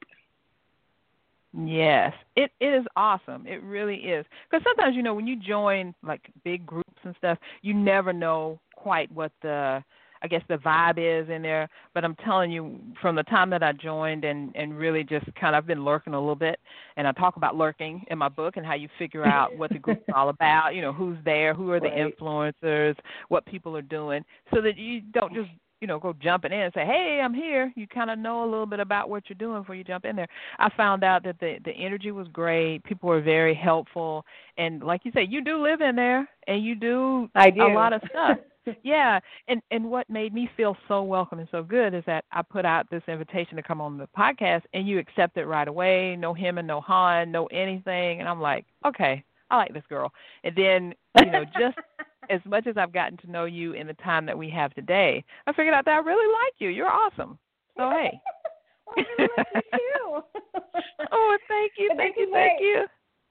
Yes, 1.64 2.12
it 2.36 2.52
it 2.60 2.68
is 2.72 2.86
awesome. 2.96 3.46
It 3.46 3.62
really 3.62 3.96
is. 3.96 4.24
Because 4.48 4.62
sometimes 4.64 4.94
you 4.94 5.02
know 5.02 5.14
when 5.14 5.26
you 5.26 5.36
join 5.36 5.94
like 6.04 6.20
big 6.44 6.64
groups 6.64 7.00
and 7.02 7.14
stuff, 7.18 7.38
you 7.62 7.74
never 7.74 8.12
know 8.12 8.60
quite 8.76 9.10
what 9.12 9.32
the 9.42 9.82
I 10.22 10.26
guess 10.28 10.42
the 10.48 10.56
vibe 10.56 10.98
is 10.98 11.28
in 11.30 11.42
there. 11.42 11.68
But 11.94 12.04
I'm 12.04 12.14
telling 12.16 12.52
you, 12.52 12.78
from 13.00 13.16
the 13.16 13.24
time 13.24 13.50
that 13.50 13.64
I 13.64 13.72
joined 13.72 14.24
and 14.24 14.54
and 14.54 14.78
really 14.78 15.02
just 15.02 15.26
kind 15.34 15.56
of 15.56 15.64
I've 15.64 15.66
been 15.66 15.84
lurking 15.84 16.14
a 16.14 16.18
little 16.20 16.36
bit, 16.36 16.60
and 16.96 17.08
I 17.08 17.12
talk 17.12 17.36
about 17.36 17.56
lurking 17.56 18.04
in 18.08 18.18
my 18.18 18.28
book 18.28 18.56
and 18.56 18.64
how 18.64 18.74
you 18.74 18.88
figure 18.96 19.24
out 19.24 19.56
what 19.56 19.72
the 19.72 19.78
group's 19.80 20.04
all 20.14 20.28
about. 20.28 20.76
You 20.76 20.82
know, 20.82 20.92
who's 20.92 21.18
there, 21.24 21.54
who 21.54 21.72
are 21.72 21.80
the 21.80 21.88
Right. 21.88 22.14
influencers, 22.18 22.94
what 23.30 23.44
people 23.46 23.76
are 23.76 23.82
doing, 23.82 24.24
so 24.54 24.60
that 24.60 24.76
you 24.76 25.00
don't 25.12 25.34
just 25.34 25.50
you 25.80 25.86
know 25.86 25.98
go 25.98 26.14
jumping 26.20 26.52
in 26.52 26.60
and 26.60 26.74
say, 26.74 26.84
hey, 26.84 27.20
I'm 27.22 27.34
here. 27.34 27.72
You 27.76 27.86
kind 27.86 28.10
of 28.10 28.18
know 28.18 28.42
a 28.42 28.48
little 28.48 28.66
bit 28.66 28.80
about 28.80 29.08
what 29.08 29.24
you're 29.28 29.36
doing 29.38 29.62
before 29.62 29.74
you 29.74 29.84
jump 29.84 30.04
in 30.04 30.16
there. 30.16 30.28
I 30.58 30.68
found 30.76 31.04
out 31.04 31.24
that 31.24 31.38
the 31.40 31.58
the 31.64 31.72
energy 31.72 32.10
was 32.10 32.28
great. 32.28 32.84
People 32.84 33.08
were 33.08 33.20
very 33.20 33.54
helpful, 33.54 34.24
and 34.56 34.82
like 34.82 35.04
you 35.04 35.12
say, 35.14 35.26
you 35.28 35.42
do 35.42 35.62
live 35.62 35.80
in 35.80 35.96
there, 35.96 36.28
and 36.46 36.64
you 36.64 36.74
do 36.74 37.28
I 37.34 37.50
do. 37.50 37.62
a 37.62 37.72
lot 37.72 37.92
of 37.92 38.02
stuff. 38.10 38.38
yeah, 38.82 39.20
and 39.46 39.62
and 39.70 39.90
what 39.90 40.08
made 40.10 40.34
me 40.34 40.50
feel 40.56 40.76
so 40.88 41.02
welcome 41.02 41.38
and 41.38 41.48
so 41.50 41.62
good 41.62 41.94
is 41.94 42.04
that 42.06 42.24
I 42.32 42.42
put 42.42 42.64
out 42.64 42.90
this 42.90 43.02
invitation 43.08 43.56
to 43.56 43.62
come 43.62 43.80
on 43.80 43.98
the 43.98 44.08
podcast, 44.16 44.62
and 44.74 44.86
you 44.88 44.98
accept 44.98 45.36
it 45.36 45.46
right 45.46 45.68
away. 45.68 46.16
No 46.16 46.34
him 46.34 46.58
and 46.58 46.66
no 46.66 46.80
han, 46.80 47.30
no 47.30 47.46
anything, 47.46 48.20
and 48.20 48.28
I'm 48.28 48.40
like, 48.40 48.66
okay, 48.84 49.24
I 49.50 49.56
like 49.56 49.72
this 49.72 49.84
girl. 49.88 50.12
And 50.44 50.54
then 50.56 50.94
you 51.24 51.30
know, 51.30 51.44
just 51.44 51.78
as 52.30 52.40
much 52.44 52.66
as 52.66 52.76
I've 52.76 52.92
gotten 52.92 53.16
to 53.18 53.30
know 53.30 53.44
you 53.44 53.72
in 53.72 53.86
the 53.86 53.94
time 53.94 54.26
that 54.26 54.36
we 54.36 54.50
have 54.50 54.74
today, 54.74 55.24
I 55.46 55.52
figured 55.52 55.74
out 55.74 55.84
that 55.84 55.94
I 55.94 55.98
really 55.98 56.32
like 56.32 56.54
you. 56.58 56.68
You're 56.68 56.90
awesome. 56.90 57.38
So 57.76 57.90
hey. 57.90 58.20
well, 58.86 58.96
I 58.96 59.04
really 59.18 59.28
like 59.54 59.64
you 59.72 59.78
too. 59.78 60.40
oh, 61.12 61.36
thank 61.48 61.72
you, 61.78 61.88
But 61.90 61.96
thank 61.98 62.16
you, 62.16 62.30
thank 62.32 62.60
you. 62.60 62.84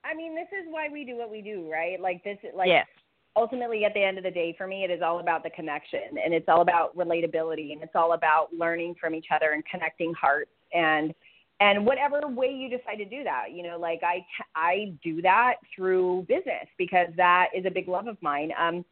I 0.04 0.16
mean, 0.16 0.36
this 0.36 0.48
is 0.58 0.66
why 0.70 0.88
we 0.92 1.04
do 1.04 1.18
what 1.18 1.30
we 1.30 1.42
do, 1.42 1.70
right? 1.72 2.00
Like 2.00 2.24
this, 2.24 2.38
like 2.56 2.68
yes. 2.68 2.86
ultimately 3.36 3.84
at 3.84 3.94
the 3.94 4.04
end 4.04 4.18
of 4.18 4.24
the 4.24 4.32
day, 4.32 4.56
for 4.58 4.68
me, 4.68 4.84
it 4.84 4.92
is 4.92 5.02
all 5.02 5.20
about 5.20 5.44
the 5.44 5.50
connection, 5.50 6.18
and 6.24 6.34
it's 6.34 6.48
all 6.48 6.62
about 6.62 6.96
relatability, 6.96 7.74
and 7.74 7.84
it's 7.84 7.96
all 7.96 8.14
about 8.14 8.48
learning 8.58 8.96
from 9.00 9.14
each 9.14 9.28
other 9.34 9.52
and 9.52 9.64
connecting 9.66 10.14
hearts, 10.14 10.52
and 10.74 11.14
and 11.60 11.86
whatever 11.86 12.28
way 12.28 12.48
you 12.48 12.70
decide 12.70 12.98
to 12.98 13.06
do 13.06 13.24
that, 13.24 13.52
you 13.52 13.64
know, 13.64 13.78
like 13.80 14.02
I 14.04 14.26
I 14.56 14.94
do 15.04 15.22
that 15.22 15.56
through 15.76 16.26
business 16.28 16.68
because 16.78 17.08
that 17.18 17.48
is 17.56 17.66
a 17.66 17.72
big 17.72 17.88
love 17.88 18.08
of 18.08 18.18
mine. 18.22 18.52
Um, 18.60 18.86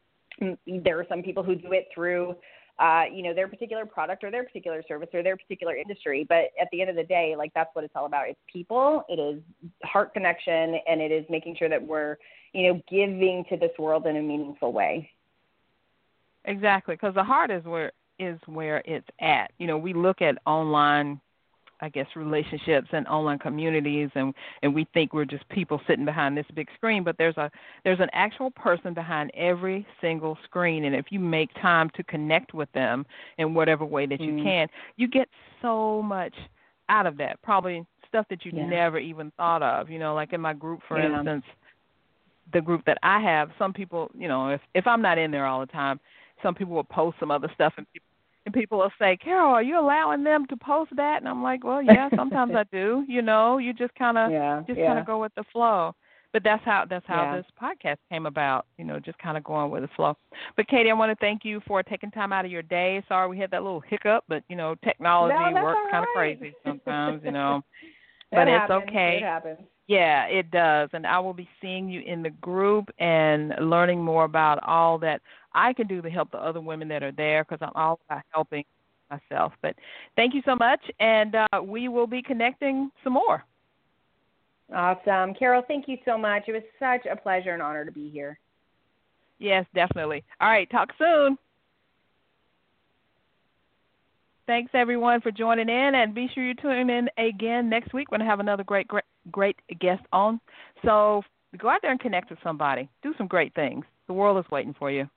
there 0.66 0.98
are 0.98 1.06
some 1.08 1.22
people 1.22 1.42
who 1.42 1.54
do 1.54 1.72
it 1.72 1.88
through 1.94 2.36
uh, 2.78 3.04
you 3.10 3.22
know, 3.22 3.32
their 3.32 3.48
particular 3.48 3.86
product 3.86 4.22
or 4.22 4.30
their 4.30 4.44
particular 4.44 4.82
service 4.86 5.08
or 5.14 5.22
their 5.22 5.36
particular 5.36 5.74
industry. 5.74 6.26
But 6.28 6.50
at 6.60 6.68
the 6.72 6.80
end 6.80 6.90
of 6.90 6.96
the 6.96 7.04
day, 7.04 7.34
like 7.36 7.52
that's 7.54 7.74
what 7.74 7.84
it's 7.84 7.94
all 7.96 8.06
about. 8.06 8.28
It's 8.28 8.38
people, 8.52 9.02
it 9.08 9.18
is 9.18 9.40
heart 9.82 10.12
connection, 10.12 10.78
and 10.86 11.00
it 11.00 11.10
is 11.10 11.24
making 11.30 11.56
sure 11.56 11.68
that 11.68 11.82
we're, 11.82 12.16
you 12.52 12.68
know, 12.68 12.82
giving 12.90 13.44
to 13.48 13.56
this 13.56 13.70
world 13.78 14.06
in 14.06 14.16
a 14.16 14.22
meaningful 14.22 14.72
way. 14.72 15.10
Exactly, 16.44 16.94
because 16.94 17.14
the 17.14 17.24
heart 17.24 17.50
is 17.50 17.64
where 17.64 17.92
is 18.18 18.38
where 18.46 18.82
it's 18.84 19.08
at. 19.20 19.52
You 19.58 19.66
know, 19.66 19.78
we 19.78 19.92
look 19.92 20.22
at 20.22 20.38
online, 20.46 21.20
I 21.80 21.88
guess, 21.90 22.06
relationships 22.16 22.88
and 22.92 23.06
online 23.06 23.38
communities, 23.38 24.10
and 24.14 24.34
and 24.62 24.74
we 24.74 24.86
think 24.94 25.12
we're 25.12 25.24
just 25.26 25.48
people 25.50 25.80
sitting 25.86 26.04
behind 26.04 26.36
this 26.36 26.46
big 26.54 26.68
screen, 26.74 27.04
but 27.04 27.16
there's 27.18 27.36
a 27.36 27.50
there's 27.84 28.00
an 28.00 28.08
actual 28.12 28.50
person 28.50 28.94
behind 28.94 29.30
every 29.34 29.86
single 30.00 30.38
screen, 30.44 30.84
and 30.84 30.94
if 30.94 31.06
you 31.10 31.20
make 31.20 31.52
time 31.60 31.90
to 31.96 32.02
connect 32.04 32.54
with 32.54 32.70
them 32.72 33.04
in 33.38 33.54
whatever 33.54 33.84
way 33.84 34.06
that 34.06 34.20
you 34.20 34.32
Mm. 34.32 34.42
can, 34.42 34.68
you 34.96 35.06
get 35.08 35.28
so 35.60 36.02
much 36.02 36.34
out 36.88 37.06
of 37.06 37.16
that. 37.18 37.40
Probably 37.42 37.84
stuff 38.08 38.26
that 38.30 38.44
you 38.44 38.52
Yeah. 38.52 38.64
never 38.66 38.98
even 38.98 39.30
thought 39.32 39.62
of. 39.62 39.90
You 39.90 39.98
know, 39.98 40.14
like 40.14 40.32
in 40.32 40.40
my 40.40 40.54
group, 40.54 40.82
for 40.88 40.98
Yeah. 40.98 41.16
instance, 41.18 41.44
the 42.52 42.60
group 42.60 42.84
that 42.86 42.98
I 43.02 43.20
have, 43.20 43.50
some 43.58 43.72
people, 43.72 44.10
you 44.14 44.28
know, 44.28 44.48
if 44.50 44.60
if 44.74 44.86
I'm 44.86 45.02
not 45.02 45.18
in 45.18 45.30
there 45.30 45.46
all 45.46 45.60
the 45.60 45.66
time, 45.66 46.00
some 46.42 46.54
people 46.54 46.74
will 46.74 46.84
post 46.84 47.18
some 47.18 47.30
other 47.30 47.50
stuff 47.54 47.74
and 47.76 47.86
people 47.92 48.05
and 48.46 48.54
people 48.54 48.78
will 48.78 48.92
say, 48.98 49.16
Carol, 49.18 49.52
are 49.52 49.62
you 49.62 49.78
allowing 49.78 50.24
them 50.24 50.46
to 50.46 50.56
post 50.56 50.96
that? 50.96 51.18
And 51.18 51.28
I'm 51.28 51.42
like, 51.42 51.64
Well, 51.64 51.82
yeah, 51.82 52.08
sometimes 52.16 52.54
I 52.56 52.64
do. 52.72 53.04
You 53.08 53.22
know, 53.22 53.58
you 53.58 53.74
just 53.74 53.94
kind 53.96 54.16
of 54.16 54.32
yeah, 54.32 54.62
just 54.66 54.78
yeah. 54.78 54.86
kind 54.88 54.98
of 55.00 55.06
go 55.06 55.20
with 55.20 55.34
the 55.36 55.44
flow. 55.52 55.94
But 56.32 56.44
that's 56.44 56.64
how 56.64 56.84
that's 56.88 57.06
how 57.06 57.24
Yeah. 57.24 57.36
this 57.36 57.46
podcast 57.60 57.96
came 58.10 58.26
about. 58.26 58.66
You 58.78 58.84
know, 58.84 58.98
just 59.00 59.18
kind 59.18 59.36
of 59.36 59.44
going 59.44 59.70
with 59.70 59.82
the 59.82 59.88
flow. 59.96 60.16
But 60.56 60.68
Katie, 60.68 60.90
I 60.90 60.94
want 60.94 61.10
to 61.10 61.16
thank 61.24 61.44
you 61.44 61.60
for 61.66 61.82
taking 61.82 62.10
time 62.10 62.32
out 62.32 62.44
of 62.44 62.50
your 62.50 62.62
day. 62.62 63.02
Sorry 63.08 63.28
we 63.28 63.38
had 63.38 63.50
that 63.50 63.62
little 63.62 63.80
hiccup, 63.80 64.24
but 64.28 64.42
you 64.48 64.56
know, 64.56 64.74
technology 64.84 65.34
No, 65.54 65.62
works 65.62 65.78
all 65.84 65.90
kind 65.90 66.04
of 66.04 66.08
crazy 66.14 66.54
sometimes. 66.64 67.22
You 67.24 67.32
know. 67.32 67.62
But 68.32 68.48
it's 68.48 68.70
okay. 68.70 69.18
It 69.18 69.22
happens. 69.22 69.58
Yeah, 69.86 70.24
it 70.24 70.50
does. 70.50 70.90
And 70.92 71.06
I 71.06 71.18
will 71.20 71.32
be 71.32 71.48
seeing 71.62 71.88
you 71.88 72.00
in 72.00 72.22
the 72.22 72.30
group 72.30 72.88
and 72.98 73.54
learning 73.60 74.02
more 74.02 74.24
about 74.24 74.58
all 74.64 74.98
that 74.98 75.22
I 75.56 75.72
can 75.72 75.86
do 75.88 76.02
to 76.02 76.10
help 76.10 76.30
the 76.30 76.38
other 76.38 76.60
women 76.60 76.86
that 76.88 77.02
are 77.02 77.12
there 77.12 77.44
because 77.44 77.58
I'm 77.60 77.74
all 77.74 77.98
about 78.08 78.22
helping 78.32 78.64
myself. 79.10 79.52
But 79.62 79.74
thank 80.14 80.34
you 80.34 80.42
so 80.44 80.54
much. 80.54 80.80
And 81.00 81.34
uh, 81.34 81.62
we 81.62 81.88
will 81.88 82.06
be 82.06 82.22
connecting 82.22 82.90
some 83.02 83.14
more. 83.14 83.44
Awesome. 84.74 85.34
Carol, 85.34 85.62
thank 85.66 85.88
you 85.88 85.96
so 86.04 86.18
much. 86.18 86.44
It 86.48 86.52
was 86.52 86.62
such 86.78 87.10
a 87.10 87.16
pleasure 87.16 87.52
and 87.52 87.62
honor 87.62 87.84
to 87.84 87.92
be 87.92 88.10
here. 88.10 88.38
Yes, 89.38 89.64
definitely. 89.74 90.24
All 90.40 90.48
right, 90.48 90.68
talk 90.70 90.90
soon. 90.98 91.38
Thanks 94.46 94.70
everyone 94.74 95.20
for 95.20 95.32
joining 95.32 95.68
in, 95.68 95.94
and 95.96 96.14
be 96.14 96.28
sure 96.32 96.46
you 96.46 96.54
tune 96.54 96.88
in 96.88 97.08
again 97.18 97.68
next 97.68 97.92
week. 97.92 98.10
We're 98.10 98.18
gonna 98.18 98.30
have 98.30 98.40
another 98.40 98.62
great, 98.62 98.86
great, 98.86 99.04
great 99.30 99.56
guest 99.80 100.02
on. 100.12 100.40
So 100.84 101.22
go 101.58 101.68
out 101.68 101.80
there 101.82 101.90
and 101.90 102.00
connect 102.00 102.30
with 102.30 102.38
somebody. 102.44 102.88
Do 103.02 103.12
some 103.18 103.26
great 103.26 103.54
things. 103.54 103.84
The 104.06 104.12
world 104.12 104.38
is 104.38 104.50
waiting 104.50 104.74
for 104.78 104.90
you. 104.90 105.08